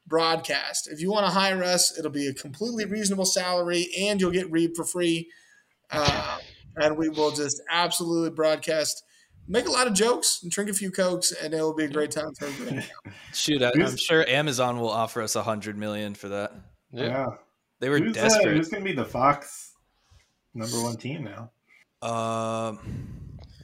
[0.06, 0.88] broadcast.
[0.92, 4.52] If you want to hire us, it'll be a completely reasonable salary, and you'll get
[4.52, 5.30] Reeb for free.
[5.92, 6.40] Uh,
[6.76, 9.04] and we will just absolutely broadcast,
[9.48, 11.90] make a lot of jokes, and drink a few cokes, and it will be a
[11.90, 12.86] great time for everybody.
[13.34, 16.54] Shoot, I, i'm sure Amazon will offer us a hundred million for that.
[16.92, 17.04] Yeah.
[17.06, 17.26] Yeah.
[17.80, 18.56] They were Who's, uh, desperate.
[18.56, 19.74] who's going to be the Fox
[20.54, 21.52] number one team now?
[22.08, 22.80] Um,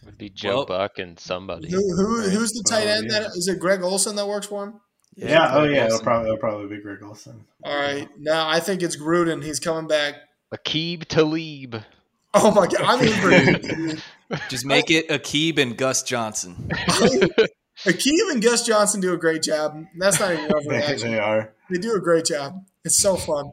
[0.05, 1.69] Would be Joe Well- Buck and somebody.
[1.71, 2.29] Who, who, right?
[2.29, 3.07] who's the tight Well, end?
[3.11, 3.19] yeah.
[3.19, 3.59] That is it.
[3.59, 4.73] Greg Olsen that works for him.
[5.15, 5.49] Yeah.
[5.53, 5.85] oh, Greg yeah.
[5.85, 7.45] It'll probably, it'll probably be Greg Olsen.
[7.63, 9.43] All right, now I think it's Gruden.
[9.43, 10.15] He's coming back.
[10.53, 11.75] Aqib Talib.
[12.33, 14.01] Oh my god, I'm in for
[14.49, 16.69] Just make it Aqib and Gus Johnson.
[17.85, 19.85] Akeem and Gus Johnson do a great job.
[19.97, 21.01] That's not even they, overreaction.
[21.01, 21.53] they are.
[21.69, 22.65] They do a great job.
[22.83, 23.51] It's so fun.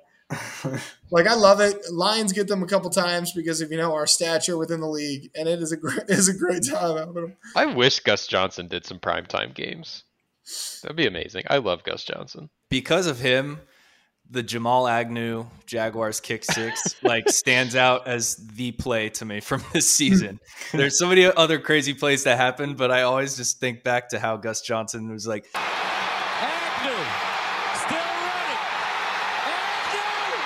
[1.10, 1.76] Like I love it.
[1.92, 5.30] Lions get them a couple times because of you know our stature within the league,
[5.36, 7.36] and it is a great is a great time.
[7.54, 10.02] I wish Gus Johnson did some primetime games.
[10.82, 11.44] That'd be amazing.
[11.48, 12.50] I love Gus Johnson.
[12.68, 13.60] Because of him,
[14.30, 19.62] the Jamal Agnew Jaguars kick six like stands out as the play to me from
[19.72, 20.40] this season.
[20.72, 24.18] There's so many other crazy plays that happened, but I always just think back to
[24.18, 27.04] how Gus Johnson was like, Agnew
[27.74, 28.60] still running.
[29.46, 30.36] Agnew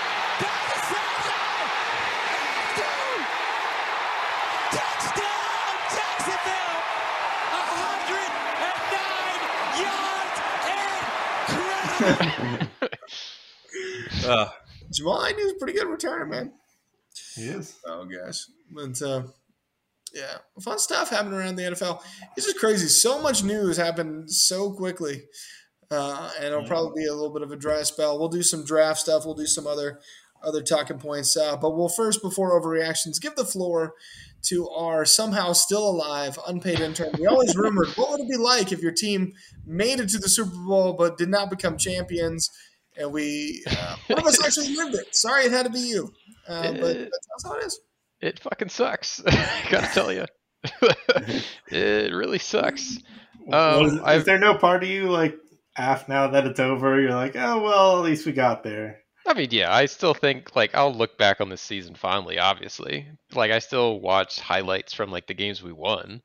[0.41, 0.47] down the.
[2.77, 3.25] Agnew
[4.77, 6.81] touchdown Jacksonville.
[7.57, 10.39] 109 yards.
[12.29, 12.77] Incredible.
[14.31, 14.51] uh,
[14.93, 16.53] Jamal Agnew's a pretty good returner, man.
[17.37, 17.77] he is.
[17.87, 19.23] Oh gosh, but uh,
[20.13, 22.03] yeah, fun stuff happening around the NFL.
[22.37, 22.89] It's just crazy.
[22.89, 25.23] So much news happened so quickly,
[25.91, 28.19] uh, and it'll probably be a little bit of a dry spell.
[28.19, 29.25] We'll do some draft stuff.
[29.25, 30.01] We'll do some other
[30.43, 31.37] other talking points.
[31.37, 33.95] Uh, but we'll first, before overreactions, give the floor
[34.43, 37.11] to our somehow still alive unpaid intern.
[37.19, 39.35] We always rumored what would it be like if your team
[39.67, 42.51] made it to the Super Bowl but did not become champions.
[43.01, 45.15] And we, uh, one of us actually lived it.
[45.17, 46.13] Sorry, it had to be you,
[46.47, 47.81] uh, but that's how it is.
[48.21, 49.23] It fucking sucks.
[49.27, 50.27] I gotta tell you,
[51.71, 52.99] it really sucks.
[53.51, 55.37] Um, Was- is there no part of you like
[55.77, 57.01] af now that it's over?
[57.01, 58.99] You're like, oh well, at least we got there.
[59.27, 62.39] I mean, yeah, I still think like I'll look back on this season fondly.
[62.39, 66.21] Obviously, like I still watch highlights from like the games we won,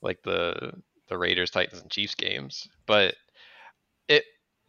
[0.00, 0.72] like the
[1.08, 2.66] the Raiders, Titans, and Chiefs games.
[2.86, 3.14] But
[4.08, 4.24] it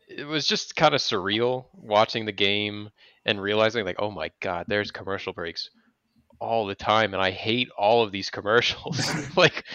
[0.08, 2.90] it was just kind of surreal watching the game
[3.26, 5.70] and realizing like, oh my god, there's commercial breaks
[6.40, 9.02] all the time, and I hate all of these commercials.
[9.38, 9.66] like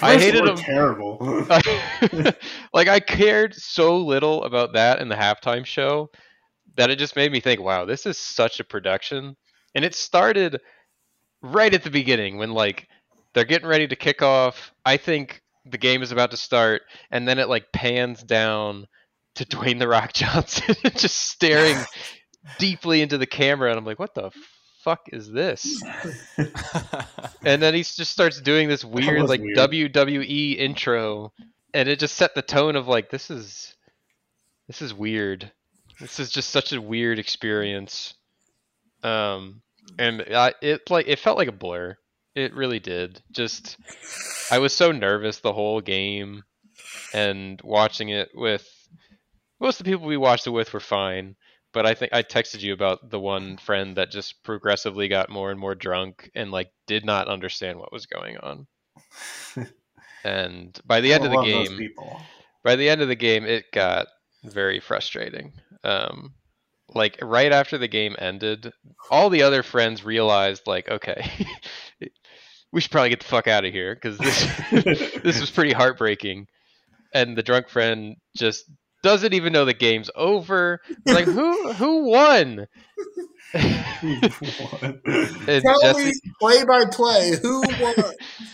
[0.00, 0.56] I hated them.
[0.56, 1.18] Terrible.
[2.72, 6.10] like I cared so little about that in the halftime show
[6.76, 9.36] that it just made me think, wow, this is such a production.
[9.74, 10.60] And it started
[11.42, 12.88] right at the beginning when like
[13.34, 14.72] they're getting ready to kick off.
[14.86, 18.86] I think the game is about to start, and then it like pans down
[19.36, 21.78] to Dwayne the Rock Johnson just staring
[22.58, 24.30] deeply into the camera, and I'm like, what the
[24.82, 25.82] fuck is this?
[27.44, 29.56] and then he just starts doing this weird like weird.
[29.56, 31.32] WWE intro,
[31.72, 33.74] and it just set the tone of like this is
[34.66, 35.50] this is weird.
[36.00, 38.14] This is just such a weird experience.
[39.02, 39.62] Um,
[39.98, 41.96] and I, it like it felt like a blur.
[42.34, 43.22] It really did.
[43.30, 43.76] Just
[44.50, 46.42] I was so nervous the whole game,
[47.12, 48.66] and watching it with
[49.62, 51.36] most of the people we watched it with were fine.
[51.72, 55.50] But I think I texted you about the one friend that just progressively got more
[55.50, 58.66] and more drunk and like did not understand what was going on.
[60.24, 61.90] and by the end of the game,
[62.62, 64.08] by the end of the game, it got
[64.44, 65.52] very frustrating.
[65.82, 66.34] Um,
[66.94, 68.70] like right after the game ended,
[69.10, 71.30] all the other friends realized, like, okay,
[72.72, 74.60] we should probably get the fuck out of here because this
[75.22, 76.48] this was pretty heartbreaking.
[77.14, 78.64] And the drunk friend just
[79.02, 80.80] doesn't even know the game's over.
[81.06, 82.66] Like, who who won?
[83.54, 87.94] and Tell Jesse, me play by play who won.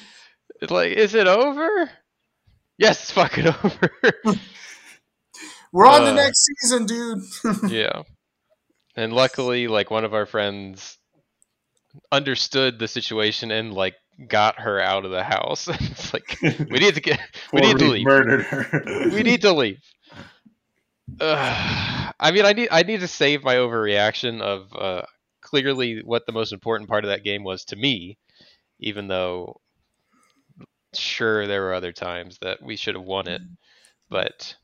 [0.70, 1.90] like, is it over?
[2.78, 3.90] Yes, it's fucking over.
[5.72, 7.22] We're on the Uh, next season, dude.
[7.70, 8.02] yeah.
[8.96, 10.96] And luckily, like one of our friends
[12.12, 13.94] understood the situation and like
[14.28, 15.68] got her out of the house.
[15.68, 17.20] it's like we need to get
[17.52, 18.06] we need to leave.
[18.06, 18.82] Murdered her.
[19.12, 19.78] we need to leave.
[21.20, 22.14] Ugh.
[22.20, 25.02] I mean, I need I need to save my overreaction of uh,
[25.40, 28.18] clearly what the most important part of that game was to me,
[28.80, 29.60] even though
[30.94, 33.42] sure there were other times that we should have won it,
[34.08, 34.56] but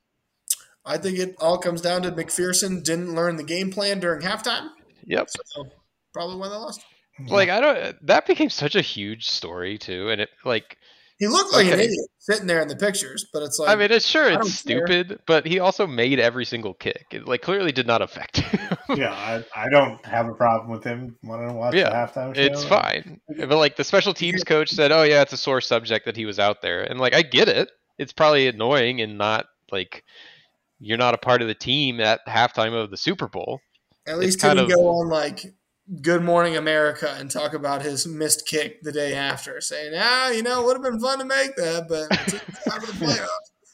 [0.84, 4.68] I think it all comes down to McPherson didn't learn the game plan during halftime.
[5.04, 5.28] yep.
[5.30, 5.66] So
[6.12, 6.80] probably why they lost.
[7.28, 8.06] Like I don't.
[8.06, 10.76] That became such a huge story too, and it like
[11.18, 13.92] He looked like an idiot sitting there in the pictures, but it's like I mean,
[13.92, 14.84] it's sure I don't it's care.
[14.86, 17.06] stupid, but he also made every single kick.
[17.12, 18.76] It like clearly did not affect him.
[18.96, 22.34] yeah, I, I don't have a problem with him wanting to watch Yeah, the halftime
[22.34, 22.42] show.
[22.42, 23.20] it's fine.
[23.38, 26.26] But like the special teams coach said, "Oh yeah, it's a sore subject that he
[26.26, 27.70] was out there," and like I get it.
[27.96, 30.02] It's probably annoying and not like
[30.80, 33.60] you're not a part of the team at halftime of the Super Bowl.
[34.08, 35.44] at least kind couldn't of- go on like
[36.00, 40.42] Good Morning America and talk about his missed kick the day after, saying, "Ah, you
[40.42, 43.28] know, it would have been fun to make that, but it's time for the playoffs."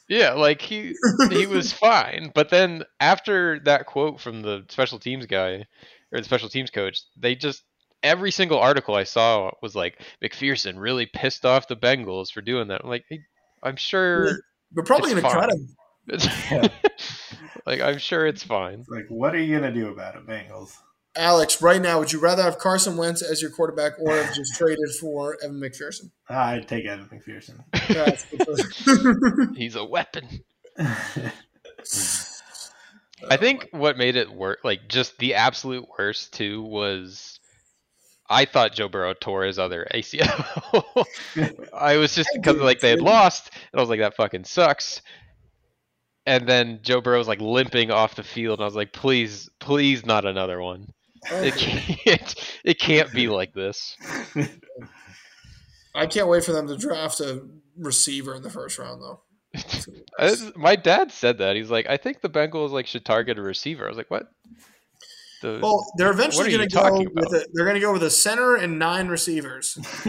[0.09, 0.93] Yeah, like he
[1.29, 5.65] he was fine, but then after that quote from the special teams guy
[6.11, 7.63] or the special teams coach, they just
[8.03, 12.67] every single article I saw was like McPherson really pissed off the Bengals for doing
[12.67, 12.81] that.
[12.83, 13.05] I'm like,
[13.63, 14.39] I'm sure
[14.73, 15.49] We're probably going to cut fine.
[15.51, 15.67] him.
[16.07, 16.27] it's
[17.65, 18.79] like I'm sure it's fine.
[18.79, 20.73] It's like, what are you gonna do about it, Bengals?
[21.15, 24.55] Alex, right now, would you rather have Carson Wentz as your quarterback or have just
[24.55, 26.11] traded for Evan McPherson?
[26.29, 27.63] I'd take Evan McPherson.
[29.57, 30.41] He's a weapon.
[33.29, 37.39] I think what made it work, like just the absolute worst too, was
[38.29, 41.05] I thought Joe Burrow tore his other ACL.
[41.73, 44.45] I was just I because like they had lost, and I was like, that fucking
[44.45, 45.01] sucks.
[46.25, 49.49] And then Joe Burrow was like limping off the field, and I was like, please,
[49.59, 50.93] please, not another one.
[51.29, 51.55] It
[52.05, 53.95] can't, it can't be like this.
[55.93, 57.43] I can't wait for them to draft a
[57.77, 59.21] receiver in the first round, though.
[60.19, 63.41] I- my dad said that he's like, I think the Bengals like should target a
[63.41, 63.85] receiver.
[63.85, 64.27] I was like, what?
[65.41, 67.33] The, Well, they're eventually going to go talking with about?
[67.41, 69.77] a, they're going to go with a center and nine receivers.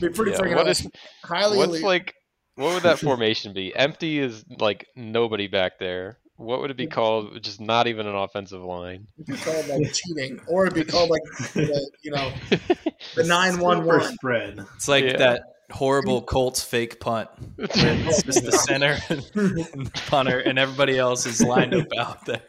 [0.00, 0.86] Be pretty Yeah, freaking what awesome.
[0.94, 1.84] is- Highly What's elite.
[1.84, 2.14] like
[2.56, 3.74] what would that formation be?
[3.74, 6.18] Empty is like nobody back there.
[6.44, 7.42] What would it be called?
[7.42, 9.06] Just not even an offensive line.
[9.18, 11.22] It'd be called like cheating, or it'd be called like
[11.54, 12.32] the, you know
[13.16, 14.12] the nine one Super one.
[14.14, 14.66] spread.
[14.76, 15.16] It's like Yeah.
[15.18, 17.28] that horrible Colts fake punt.
[17.58, 22.42] It's just the center and punter, and everybody else is lined up out there.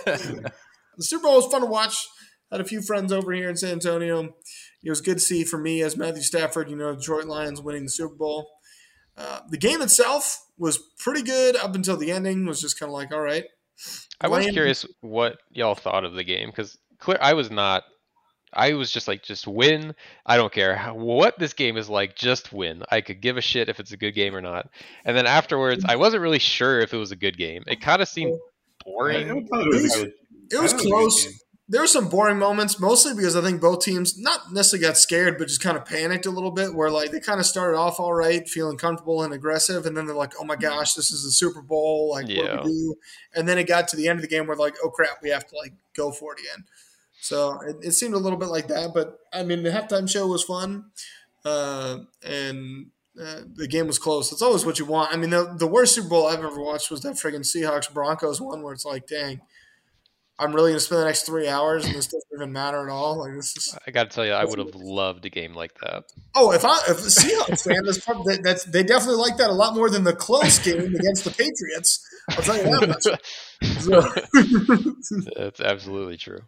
[0.00, 0.50] The
[1.00, 2.06] Super Bowl was fun to watch.
[2.50, 4.34] Had a few friends over here in San Antonio.
[4.84, 6.70] It was good to see for me as Matthew Stafford.
[6.70, 8.48] You know, Detroit Lions winning the Super Bowl.
[9.16, 12.46] Uh, the game itself was pretty good up until the ending.
[12.46, 13.44] Was just kind of like, all right.
[14.20, 14.54] I was Lame.
[14.54, 17.84] curious what y'all thought of the game because clear I was not.
[18.52, 19.94] I was just like, just win.
[20.24, 22.16] I don't care how, what this game is like.
[22.16, 22.84] Just win.
[22.90, 24.70] I could give a shit if it's a good game or not.
[25.04, 27.64] And then afterwards, I wasn't really sure if it was a good game.
[27.66, 28.38] It kind of seemed I
[28.84, 29.28] boring.
[29.28, 29.94] it was.
[29.94, 30.12] It was
[30.50, 31.26] it was close.
[31.68, 35.36] There were some boring moments, mostly because I think both teams not necessarily got scared,
[35.36, 36.74] but just kind of panicked a little bit.
[36.74, 40.06] Where like they kind of started off all right, feeling comfortable and aggressive, and then
[40.06, 42.10] they're like, "Oh my gosh, this is the Super Bowl!
[42.10, 42.94] Like, what do we do?"
[43.34, 45.30] And then it got to the end of the game where like, "Oh crap, we
[45.30, 46.64] have to like go for it again."
[47.20, 50.28] So it, it seemed a little bit like that, but I mean, the halftime show
[50.28, 50.92] was fun,
[51.44, 52.86] uh, and
[53.20, 54.30] uh, the game was close.
[54.30, 55.12] It's always what you want.
[55.12, 58.40] I mean, the, the worst Super Bowl I've ever watched was that friggin' Seahawks Broncos
[58.40, 59.40] one, where it's like, dang,
[60.38, 63.18] I'm really gonna spend the next three hours, and this doesn't even matter at all.
[63.20, 63.78] Like this is.
[63.86, 66.04] I got to tell you, I would have loved a game like that.
[66.34, 69.54] Oh, if I if Seahawks fan, that's probably that, that's they definitely like that a
[69.54, 72.06] lot more than the close game against the Patriots.
[72.30, 73.80] I'll tell you that much.
[73.80, 76.40] So- That's absolutely true.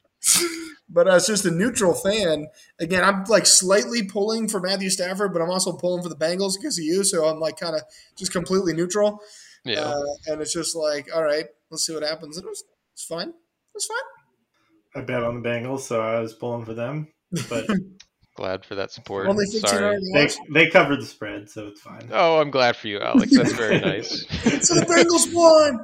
[0.88, 2.48] but as just a neutral fan,
[2.80, 6.54] again, I'm like slightly pulling for Matthew Stafford, but I'm also pulling for the Bengals
[6.60, 7.04] because of you.
[7.04, 7.82] So I'm like kind of
[8.18, 9.20] just completely neutral.
[9.64, 9.80] Yeah.
[9.80, 12.36] Uh, and it's just like, all right, let's see what happens.
[12.36, 13.32] It was it's fine.
[13.78, 15.02] It was fine.
[15.02, 17.06] I bet on the Bengals, so I was pulling for them.
[17.48, 17.66] But
[18.34, 19.28] glad for that support.
[19.28, 20.00] Only Sorry.
[20.00, 20.40] they watched.
[20.52, 22.08] they covered the spread, so it's fine.
[22.12, 23.36] Oh, I'm glad for you, Alex.
[23.36, 24.26] That's very nice.
[24.66, 25.78] So the Bengals won.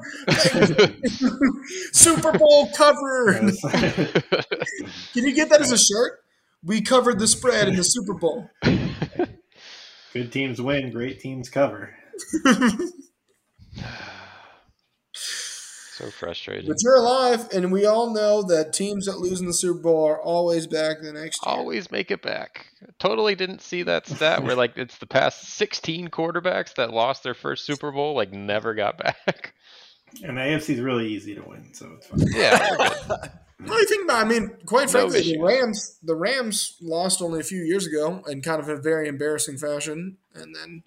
[1.92, 3.34] Super Bowl cover.
[5.12, 6.18] Can you get that as a shirt?
[6.64, 8.50] We covered the spread in the Super Bowl.
[10.12, 11.94] Good teams win, great teams cover.
[15.94, 16.66] So frustrating.
[16.66, 20.04] But you're alive, and we all know that teams that lose in the Super Bowl
[20.06, 21.54] are always back the next year.
[21.54, 22.66] Always make it back.
[22.98, 27.34] Totally didn't see that stat where like it's the past 16 quarterbacks that lost their
[27.34, 29.54] first Super Bowl like never got back.
[30.22, 32.20] And the AFC is really easy to win, so it's fine.
[32.32, 33.28] Yeah,
[33.66, 35.40] Well, you think about, I mean, quite No frankly, the.
[35.40, 39.58] Rams, the Rams lost only a few years ago in kind of a very embarrassing
[39.58, 40.82] fashion, and then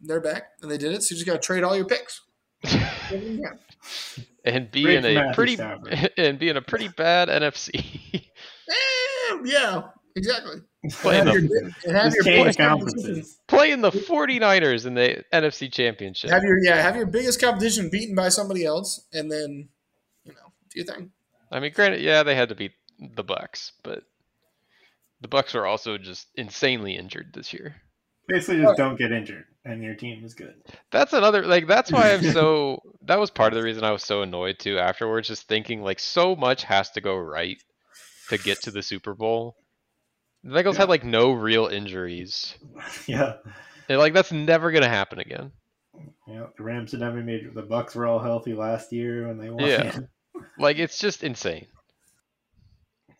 [0.00, 1.02] they're back and they did it.
[1.02, 2.22] So you just got to trade all your picks.
[3.10, 3.54] Yeah.
[4.44, 6.12] and be Great in a Matthew pretty Stafford.
[6.16, 8.26] and be in a pretty bad NFC.
[8.70, 9.82] Eh, yeah,
[10.14, 10.60] exactly.
[11.00, 12.98] playing, Have the, your, and have your change biggest competition.
[13.08, 13.38] conferences.
[13.48, 16.30] playing the 49ers in the NFC Championship.
[16.30, 19.68] Have your yeah, have your biggest competition beaten by somebody else, and then
[20.22, 21.10] you know do your thing.
[21.50, 24.04] I mean, granted, yeah, they had to beat the Bucs, but
[25.20, 27.74] the Bucs are also just insanely injured this year.
[28.30, 30.54] Basically, just don't get injured, and your team is good.
[30.90, 34.02] That's another like that's why I'm so that was part of the reason I was
[34.04, 37.62] so annoyed too afterwards just thinking like so much has to go right
[38.28, 39.56] to get to the Super Bowl.
[40.42, 42.56] The Bengals had like no real injuries.
[43.06, 43.34] yeah,
[43.88, 45.52] And, like that's never going to happen again.
[46.26, 46.46] yeah.
[46.56, 47.52] The Rams had never made.
[47.54, 49.66] The Bucs were all healthy last year when they won.
[49.66, 49.98] Yeah.
[50.58, 51.66] Like it's just insane.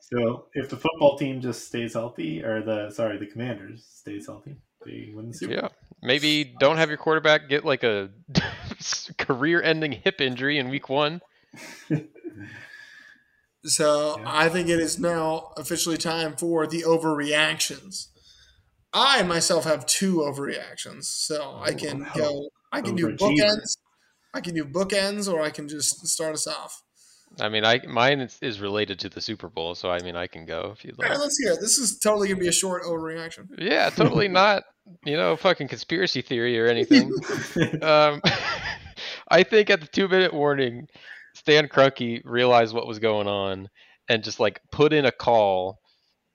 [0.00, 4.52] So if the football team just stays healthy, or the sorry, the Commanders stays healthy,
[4.52, 5.52] they win the Super.
[5.52, 5.68] Yeah.
[6.02, 8.10] Maybe don't have your quarterback get like a
[9.18, 11.20] career-ending hip injury in week 1.
[13.64, 14.24] So Yeah.
[14.26, 18.06] I think it is now officially time for the overreactions.
[18.92, 22.12] I myself have two overreactions, so oh, I can wow.
[22.16, 22.48] go.
[22.72, 23.76] I can do bookends.
[24.32, 26.82] I can do bookends, or I can just start us off.
[27.38, 30.26] I mean, I mine is, is related to the Super Bowl, so I mean, I
[30.26, 31.10] can go if you'd like.
[31.10, 31.60] right, let's hear it.
[31.60, 33.46] This is totally gonna be a short overreaction.
[33.58, 34.64] Yeah, totally not,
[35.04, 37.12] you know, fucking conspiracy theory or anything.
[37.82, 38.20] um,
[39.30, 40.88] I think at the two minute warning,
[41.34, 43.68] Stan Kroenke realized what was going on
[44.08, 45.78] and just like put in a call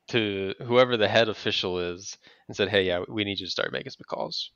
[0.07, 2.17] to whoever the head official is
[2.47, 4.51] and said, "Hey, yeah, we need you to start making some calls."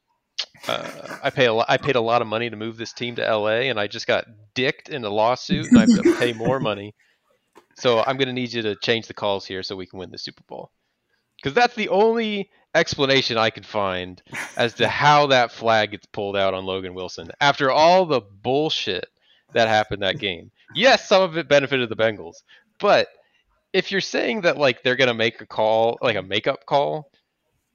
[0.68, 3.22] Uh, I pay a I paid a lot of money to move this team to
[3.22, 6.60] LA, and I just got dicked in a lawsuit, and I have to pay more
[6.60, 6.94] money.
[7.76, 10.18] So I'm gonna need you to change the calls here so we can win the
[10.18, 10.72] Super Bowl.
[11.38, 14.22] Because that's the only explanation I could find
[14.58, 19.06] as to how that flag gets pulled out on Logan Wilson after all the bullshit
[19.54, 20.52] that happened that game.
[20.76, 22.36] Yes, some of it benefited the Bengals,
[22.80, 23.08] but
[23.74, 27.10] if you're saying that like they're gonna make a call, like a makeup call,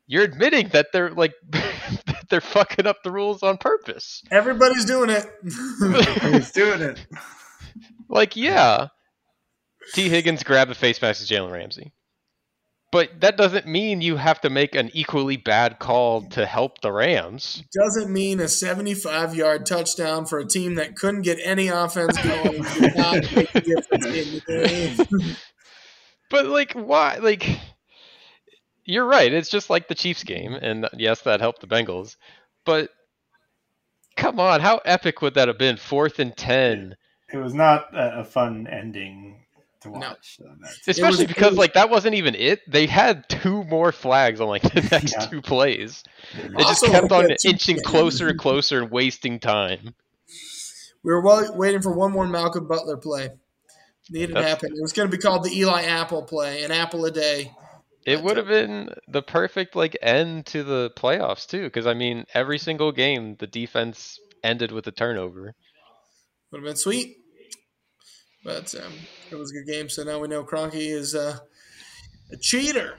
[0.07, 1.35] you're admitting that they're like
[2.31, 4.23] they're fucking up the rules on purpose.
[4.31, 5.27] Everybody's doing it.
[6.33, 7.07] He's doing it.
[8.09, 8.89] Like, yeah,
[9.93, 11.93] Tee Higgins grabbed the face mask of Jalen Ramsey.
[12.93, 16.93] But that doesn't mean you have to make an equally bad call to help the
[16.93, 17.65] Rams.
[17.75, 22.63] Doesn't mean a 75 yard touchdown for a team that couldn't get any offense going
[22.63, 25.37] did not make a difference in the game.
[26.31, 27.19] But like, why?
[27.19, 27.61] Like,
[28.85, 29.33] you're right.
[29.33, 32.17] It's just like the Chiefs game, and yes, that helped the Bengals.
[32.65, 32.91] But
[34.17, 35.77] come on, how epic would that have been?
[35.77, 36.97] Fourth and ten,
[37.33, 39.45] It was not a, a fun ending
[39.83, 40.37] to watch.
[40.39, 42.61] so that's- especially it because was- like that wasn't even it.
[42.71, 45.27] They had two more flags on like the next Yeah.
[45.27, 46.05] two plays.
[46.35, 49.95] It just kept on yeah, two- inching closer and closer and wasting time.
[51.03, 53.29] We were well, waiting for one more Malcolm Butler play.
[54.11, 54.73] Needed to That's- happen.
[54.77, 57.53] It was going to be called the Eli Apple play, an apple a day.
[58.07, 62.27] It would have been the perfect like end to the playoffs too, because I mean,
[62.35, 65.55] every single game the defense ended with a turnover.
[66.53, 67.17] Would have been sweet.
[68.45, 68.93] But um,
[69.31, 69.89] it was a good game.
[69.89, 71.39] So now we know Kroenke is uh,
[72.31, 72.99] a cheater.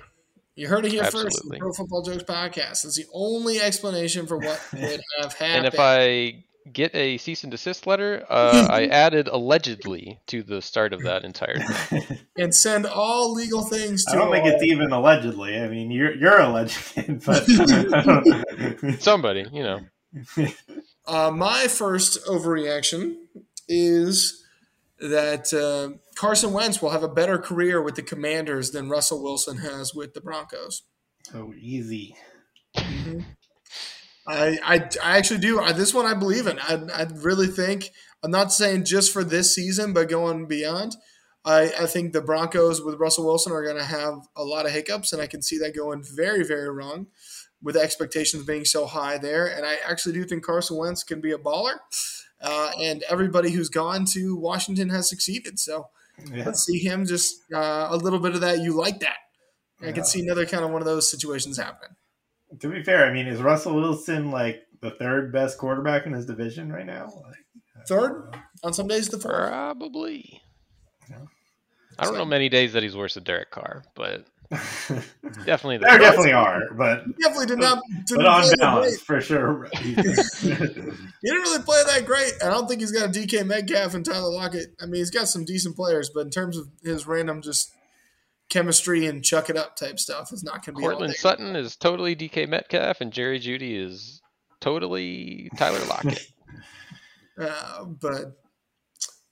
[0.56, 1.43] You heard it here first.
[1.47, 2.86] the Pro Football Jokes podcast.
[2.86, 5.66] It's the only explanation for what would have happened.
[5.66, 10.61] And if I get a cease and desist letter, uh, I added allegedly to the
[10.61, 12.20] start of that entire thing.
[12.38, 15.57] and send all legal things to I don't think it's even allegedly.
[15.59, 19.80] I mean, you're you're alleged, it, but Somebody, you know.
[21.05, 23.18] Uh, my first overreaction
[23.68, 24.43] is
[24.99, 29.57] that uh, Carson Wentz will have a better career with the Commanders than Russell Wilson
[29.57, 30.84] has with the Broncos.
[31.24, 32.16] so easy.
[34.28, 35.60] I, I, I actually do.
[35.60, 36.60] I, this one I believe in.
[36.60, 37.92] I, I really think,
[38.24, 40.96] I'm not saying just for this season, but going beyond,
[41.44, 44.72] I, I think the Broncos with Russell Wilson are going to have a lot of
[44.72, 47.08] hiccups, and I can see that going very, very wrong
[47.62, 49.46] with expectations being so high there.
[49.46, 51.78] And I actually do think Carson Wentz can be a baller,
[52.42, 55.60] uh, and everybody who's gone to Washington has succeeded.
[55.60, 55.90] So
[56.32, 56.46] Yeah.
[56.46, 58.60] let's see him just uh, a little bit of that.
[58.60, 59.18] You like that.
[59.82, 59.92] I Yeah.
[59.92, 61.96] can see another kind of one of those situations happening.
[62.60, 66.26] To be fair, I mean, is Russell Wilson like the third best quarterback in his
[66.26, 67.06] division right now?
[67.06, 67.36] Like,
[67.88, 69.36] Third, uh, on some days, the fourth.
[69.36, 70.41] Probably.
[71.10, 71.18] Yeah.
[71.99, 76.03] I don't know many days that he's worse than Derek Carr, but Definitely there the
[76.03, 77.82] definitely are, but definitely did not.
[78.06, 78.99] Didn't but on play balance, great.
[79.01, 79.70] for sure.
[79.82, 79.95] He
[81.32, 82.34] didn't really play that great.
[82.43, 84.76] I don't think he's got a DK Metcalf and Tyler Lockett.
[84.80, 87.74] I mean, he's got some decent players, but in terms of his random just
[88.56, 90.84] chemistry and chuck it up type stuff, is not going to be.
[90.84, 91.18] all Courtland there.
[91.18, 94.22] Sutton is totally DK Metcalf, and Jerry Jeudy is
[94.62, 96.20] totally Tyler Lockett.
[97.38, 98.32] Uh, but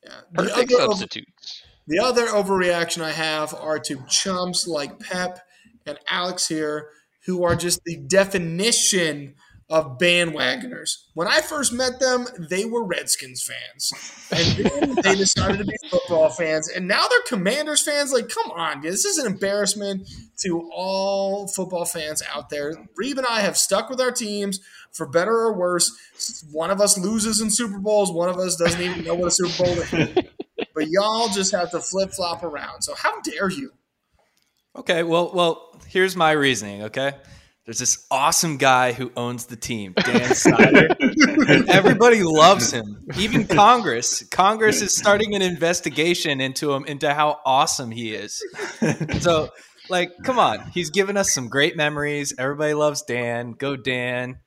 [0.03, 1.63] yeah, the Perfect other, over, substitutes.
[1.87, 5.39] the other overreaction I have are to chumps like Pep
[5.85, 6.89] and Alex here,
[7.25, 9.35] who are just the definition
[9.73, 10.99] of bandwagoners.
[11.15, 13.91] When I first met them, they were Redskins fans,
[14.31, 18.13] and then they decided to be football fans, and now they're Commanders fans.
[18.13, 18.93] Like, come on, dude.
[18.93, 20.07] this is an embarrassment
[20.41, 22.75] to all football fans out there.
[23.01, 24.59] Reeb and I have stuck with our teams
[24.91, 25.91] for better or worse.
[26.51, 29.31] One of us loses in Super Bowls, one of us doesn't even know what a
[29.31, 30.17] Super Bowl is.
[30.75, 32.81] But y'all just have to flip flop around.
[32.81, 33.73] So how dare you?
[34.75, 36.83] Okay, well, well, here's my reasoning.
[36.83, 37.13] Okay,
[37.65, 40.89] there's this awesome guy who owns the team, Dan Snyder.
[41.69, 43.05] Everybody loves him.
[43.17, 44.23] Even Congress.
[44.23, 48.43] Congress is starting an investigation into him, into how awesome he is.
[49.19, 49.49] So,
[49.89, 52.33] like, come on, he's given us some great memories.
[52.37, 53.53] Everybody loves Dan.
[53.53, 54.39] Go Dan.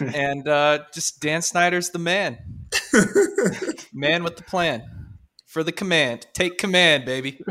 [0.00, 2.38] And uh, just Dan Snyder's the man.
[3.92, 4.82] man with the plan.
[5.48, 6.26] For the command.
[6.34, 7.40] Take command, baby.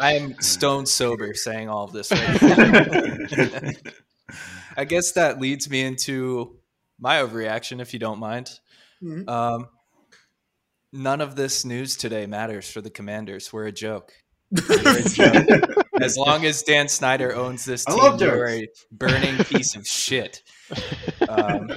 [0.00, 3.76] I am stone sober saying all of this right.
[4.76, 6.56] I guess that leads me into
[6.98, 8.50] my overreaction, if you don't mind.
[9.00, 9.28] Mhm.
[9.28, 9.68] Um,
[10.92, 13.52] none of this news today matters for the Commanders.
[13.52, 14.12] We're a joke.
[16.00, 18.86] As long as Dan Snyder owns this team, love you're jokes.
[18.90, 20.42] a burning piece of shit.
[21.28, 21.70] Um,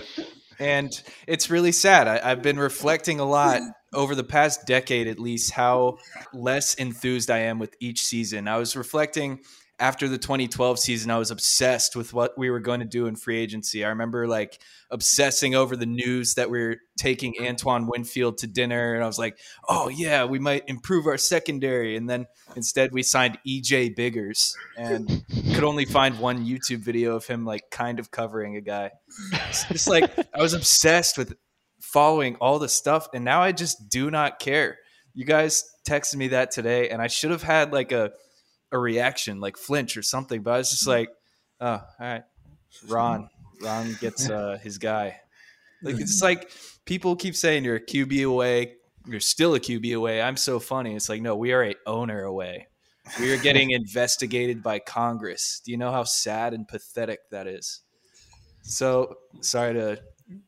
[0.58, 0.92] and
[1.28, 2.08] it's really sad.
[2.08, 3.62] I, I've been reflecting a lot
[3.94, 5.98] over the past decade, at least, how
[6.34, 8.48] less enthused I am with each season.
[8.48, 9.42] I was reflecting
[9.82, 13.16] after the 2012 season, I was obsessed with what we were going to do in
[13.16, 13.84] free agency.
[13.84, 14.62] I remember like
[14.92, 17.48] obsessing over the news that we are taking mm-hmm.
[17.48, 21.98] Antoine Winfield to dinner, and I was like, "Oh yeah, we might improve our secondary."
[21.98, 27.26] And then instead, we signed EJ Biggers, and could only find one YouTube video of
[27.26, 28.92] him like kind of covering a guy.
[29.50, 31.34] It's just like I was obsessed with
[31.92, 34.78] following all the stuff, and now I just do not care.
[35.14, 38.12] You guys texted me that today, and I should have had like a
[38.72, 40.42] a reaction, like flinch or something.
[40.42, 41.10] But I was just like,
[41.60, 42.24] oh, all right,
[42.88, 43.30] Ron,
[43.62, 45.20] Ron gets uh, his guy.
[45.84, 46.52] Like it's like
[46.86, 48.76] people keep saying you're a QB away,
[49.08, 50.22] you're still a QB away.
[50.22, 50.96] I'm so funny.
[50.96, 52.68] It's like no, we are a owner away.
[53.20, 55.62] We are getting investigated by Congress.
[55.66, 57.82] Do you know how sad and pathetic that is?
[58.62, 60.02] So sorry to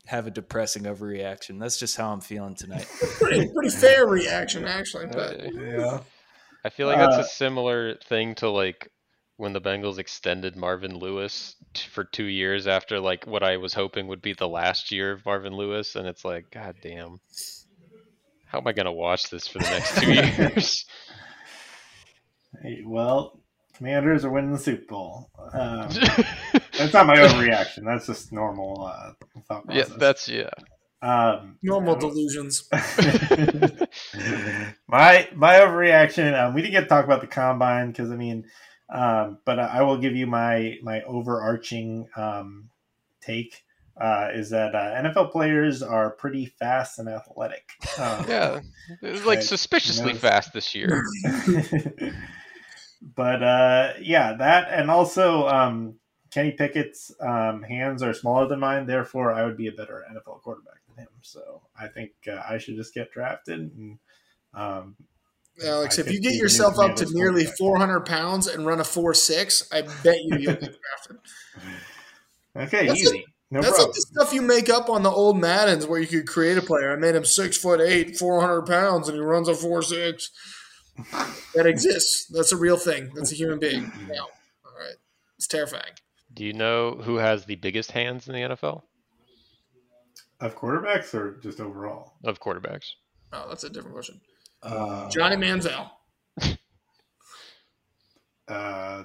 [0.08, 1.60] have a depressing overreaction.
[1.60, 2.88] That's just how I'm feeling tonight.
[3.20, 5.08] Pretty, pretty fair reaction, actually.
[5.08, 6.00] But yeah.
[6.66, 8.90] I feel like that's Uh, a similar thing to like
[9.38, 13.74] when the Bengals extended Marvin Lewis t- for two years after like what I was
[13.74, 17.20] hoping would be the last year of Marvin Lewis, and it's like, god damn,
[18.46, 20.14] how am I gonna watch this for the next two
[20.44, 20.86] years?
[22.62, 23.40] Hey, well,
[23.76, 25.30] Commanders are winning the Super Bowl.
[25.54, 25.90] Um,
[26.78, 27.84] that's not my overreaction.
[27.86, 29.14] That's just normal uh,
[29.48, 29.98] thought yeah, process.
[29.98, 30.50] that's yeah.
[31.02, 32.68] um, normal delusions.
[34.88, 36.40] my my overreaction.
[36.40, 38.46] Um, we didn't get to talk about the combine because I mean,
[38.90, 42.70] um, but I, I will give you my my overarching um,
[43.22, 43.64] take.
[43.96, 47.70] Uh, is that uh, NFL players are pretty fast and athletic.
[48.00, 48.60] Um, Yeah,
[49.04, 49.44] it was like Right.
[49.44, 50.22] suspiciously Yes.
[50.22, 51.04] fast this year.
[53.16, 56.00] but uh, yeah, that and also um,
[56.34, 58.88] Kenny Pickett's um, hands are smaller than mine.
[58.88, 61.12] Therefore, I would be a better NFL quarterback than him.
[61.22, 63.60] So I think uh, I should just get drafted.
[63.60, 64.00] And
[64.56, 64.96] um,
[65.64, 69.82] Alex, if you get yourself up to nearly 400 pounds and run a 4.6, I
[70.04, 71.18] bet you you'll get drafted.
[72.56, 73.26] Okay, That's easy.
[73.50, 73.88] no That's problem.
[73.88, 76.62] like the stuff you make up on the old Maddens where you could create a
[76.62, 76.94] player.
[76.94, 80.30] I made him six foot eight, 400 pounds, and he runs a 4.6.
[81.56, 82.28] That exists.
[82.28, 83.10] That's a real thing.
[83.16, 83.92] That's a human being.
[84.08, 84.28] Now,
[84.66, 84.98] all right.
[85.38, 85.94] It's terrifying.
[86.34, 88.82] Do you know who has the biggest hands in the NFL
[90.40, 92.14] of quarterbacks or just overall?
[92.24, 92.86] of quarterbacks?
[93.32, 94.20] Oh, that's a different question.
[94.62, 95.90] Uh, Johnny Manziel.
[96.42, 96.56] uh,
[98.48, 99.04] I,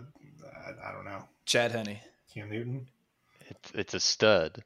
[0.85, 1.25] I don't know.
[1.45, 1.99] Chad Henne.
[2.33, 2.87] Cam Newton.
[3.49, 4.63] It's it's a stud.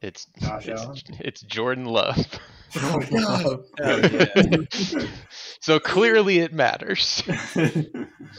[0.00, 0.98] It's Josh it's, Allen?
[1.20, 2.26] it's Jordan Love.
[2.76, 3.64] Oh, God.
[3.80, 5.06] Oh, yeah.
[5.60, 7.22] so clearly it matters.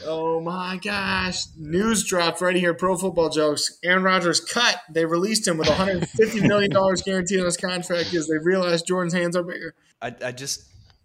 [0.06, 1.46] Oh, my gosh.
[1.56, 2.74] News dropped right here.
[2.74, 3.78] Pro football jokes.
[3.82, 4.80] Aaron Rodgers cut.
[4.88, 6.70] They released him with $150 million
[7.04, 9.74] guaranteed on his contract because they realized Jordan's hands are bigger.
[10.00, 10.64] I, I just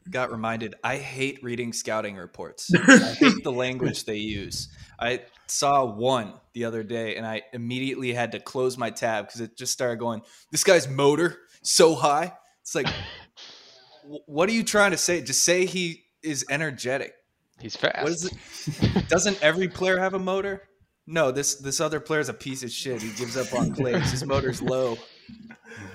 [0.09, 2.71] got reminded I hate reading scouting reports.
[2.73, 4.69] I hate the language they use.
[4.99, 9.41] I saw one the other day and I immediately had to close my tab because
[9.41, 10.21] it just started going,
[10.51, 12.33] This guy's motor so high.
[12.65, 12.87] It's like,
[14.25, 15.21] what are you trying to say?
[15.21, 17.13] Just say he is energetic.
[17.59, 18.01] He's fast.
[18.01, 19.07] What is it?
[19.07, 20.63] Doesn't every player have a motor?
[21.05, 23.03] No, this this other player's a piece of shit.
[23.03, 24.09] He gives up on plays.
[24.09, 24.97] His motor's low.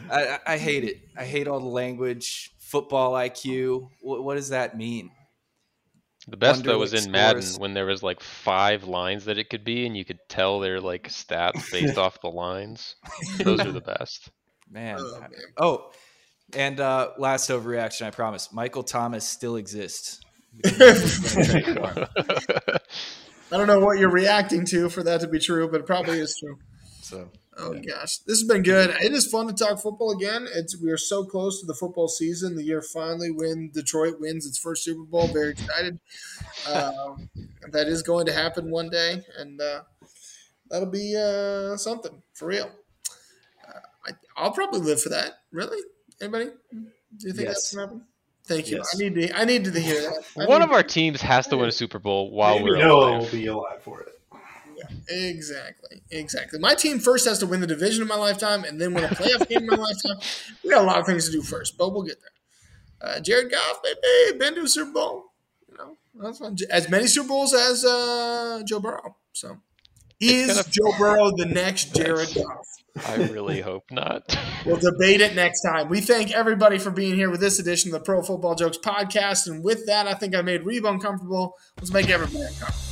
[0.09, 1.01] I, I, I hate it.
[1.17, 2.53] I hate all the language.
[2.61, 3.89] Football IQ.
[4.01, 5.11] What, what does that mean?
[6.29, 7.59] The best though was Wonderlic in Madden scores.
[7.59, 10.81] when there was like five lines that it could be, and you could tell their
[10.81, 12.95] like stats based off the lines.
[13.39, 14.31] Those are the best.
[14.71, 14.99] Man.
[15.01, 15.31] Oh, man.
[15.57, 15.91] Oh,
[16.55, 18.07] and uh, last overreaction.
[18.07, 18.53] I promise.
[18.53, 20.21] Michael Thomas still exists.
[20.65, 20.77] I
[23.51, 26.37] don't know what you're reacting to for that to be true, but it probably is
[26.39, 26.59] true.
[27.03, 27.31] So
[27.63, 28.91] Oh gosh, this has been good.
[29.03, 30.47] It is fun to talk football again.
[30.55, 32.55] It's we are so close to the football season.
[32.55, 35.27] The year finally when Detroit wins its first Super Bowl.
[35.27, 36.01] Very excited.
[36.73, 37.29] Um,
[37.71, 39.83] that is going to happen one day, and uh,
[40.71, 42.71] that'll be uh, something for real.
[43.69, 45.41] Uh, I, I'll probably live for that.
[45.53, 45.81] Really?
[46.21, 46.47] Anybody?
[46.73, 47.75] Do you think that's Yes.
[47.75, 48.03] gonna happen?
[48.45, 48.79] Thank you.
[48.79, 48.95] Yes.
[48.95, 49.39] I need to.
[49.39, 50.25] I needed to hear that.
[50.39, 53.11] I One of our teams has to win a Super Bowl while Maybe we're Noah
[53.11, 53.33] will alive.
[53.33, 54.07] be alive for it.
[55.09, 56.59] Exactly, exactly.
[56.59, 59.09] My team first has to win the division in my lifetime, and then win a
[59.09, 60.17] playoff game in my lifetime.
[60.65, 63.11] We got a lot of things to do first, but we'll get there.
[63.17, 65.25] Uh, Jared Goff, baby, been to a Super Bowl.
[65.71, 66.57] You know, that's fun.
[66.71, 69.17] As many Super Bowls as uh, Joe Burrow.
[69.33, 69.59] So,
[70.21, 72.67] is gonna- Joe Burrow the next Jared Goff?
[73.07, 74.37] I really hope not.
[74.67, 75.89] We'll debate it next time.
[75.89, 79.47] We thank everybody for being here with this edition of the Pro Football Jokes podcast.
[79.47, 81.57] And with that, I think I made Reeb uncomfortable.
[81.79, 82.91] Let's make everybody uncomfortable.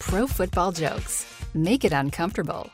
[0.00, 1.26] Pro Football Jokes.
[1.54, 2.70] Make it uncomfortable.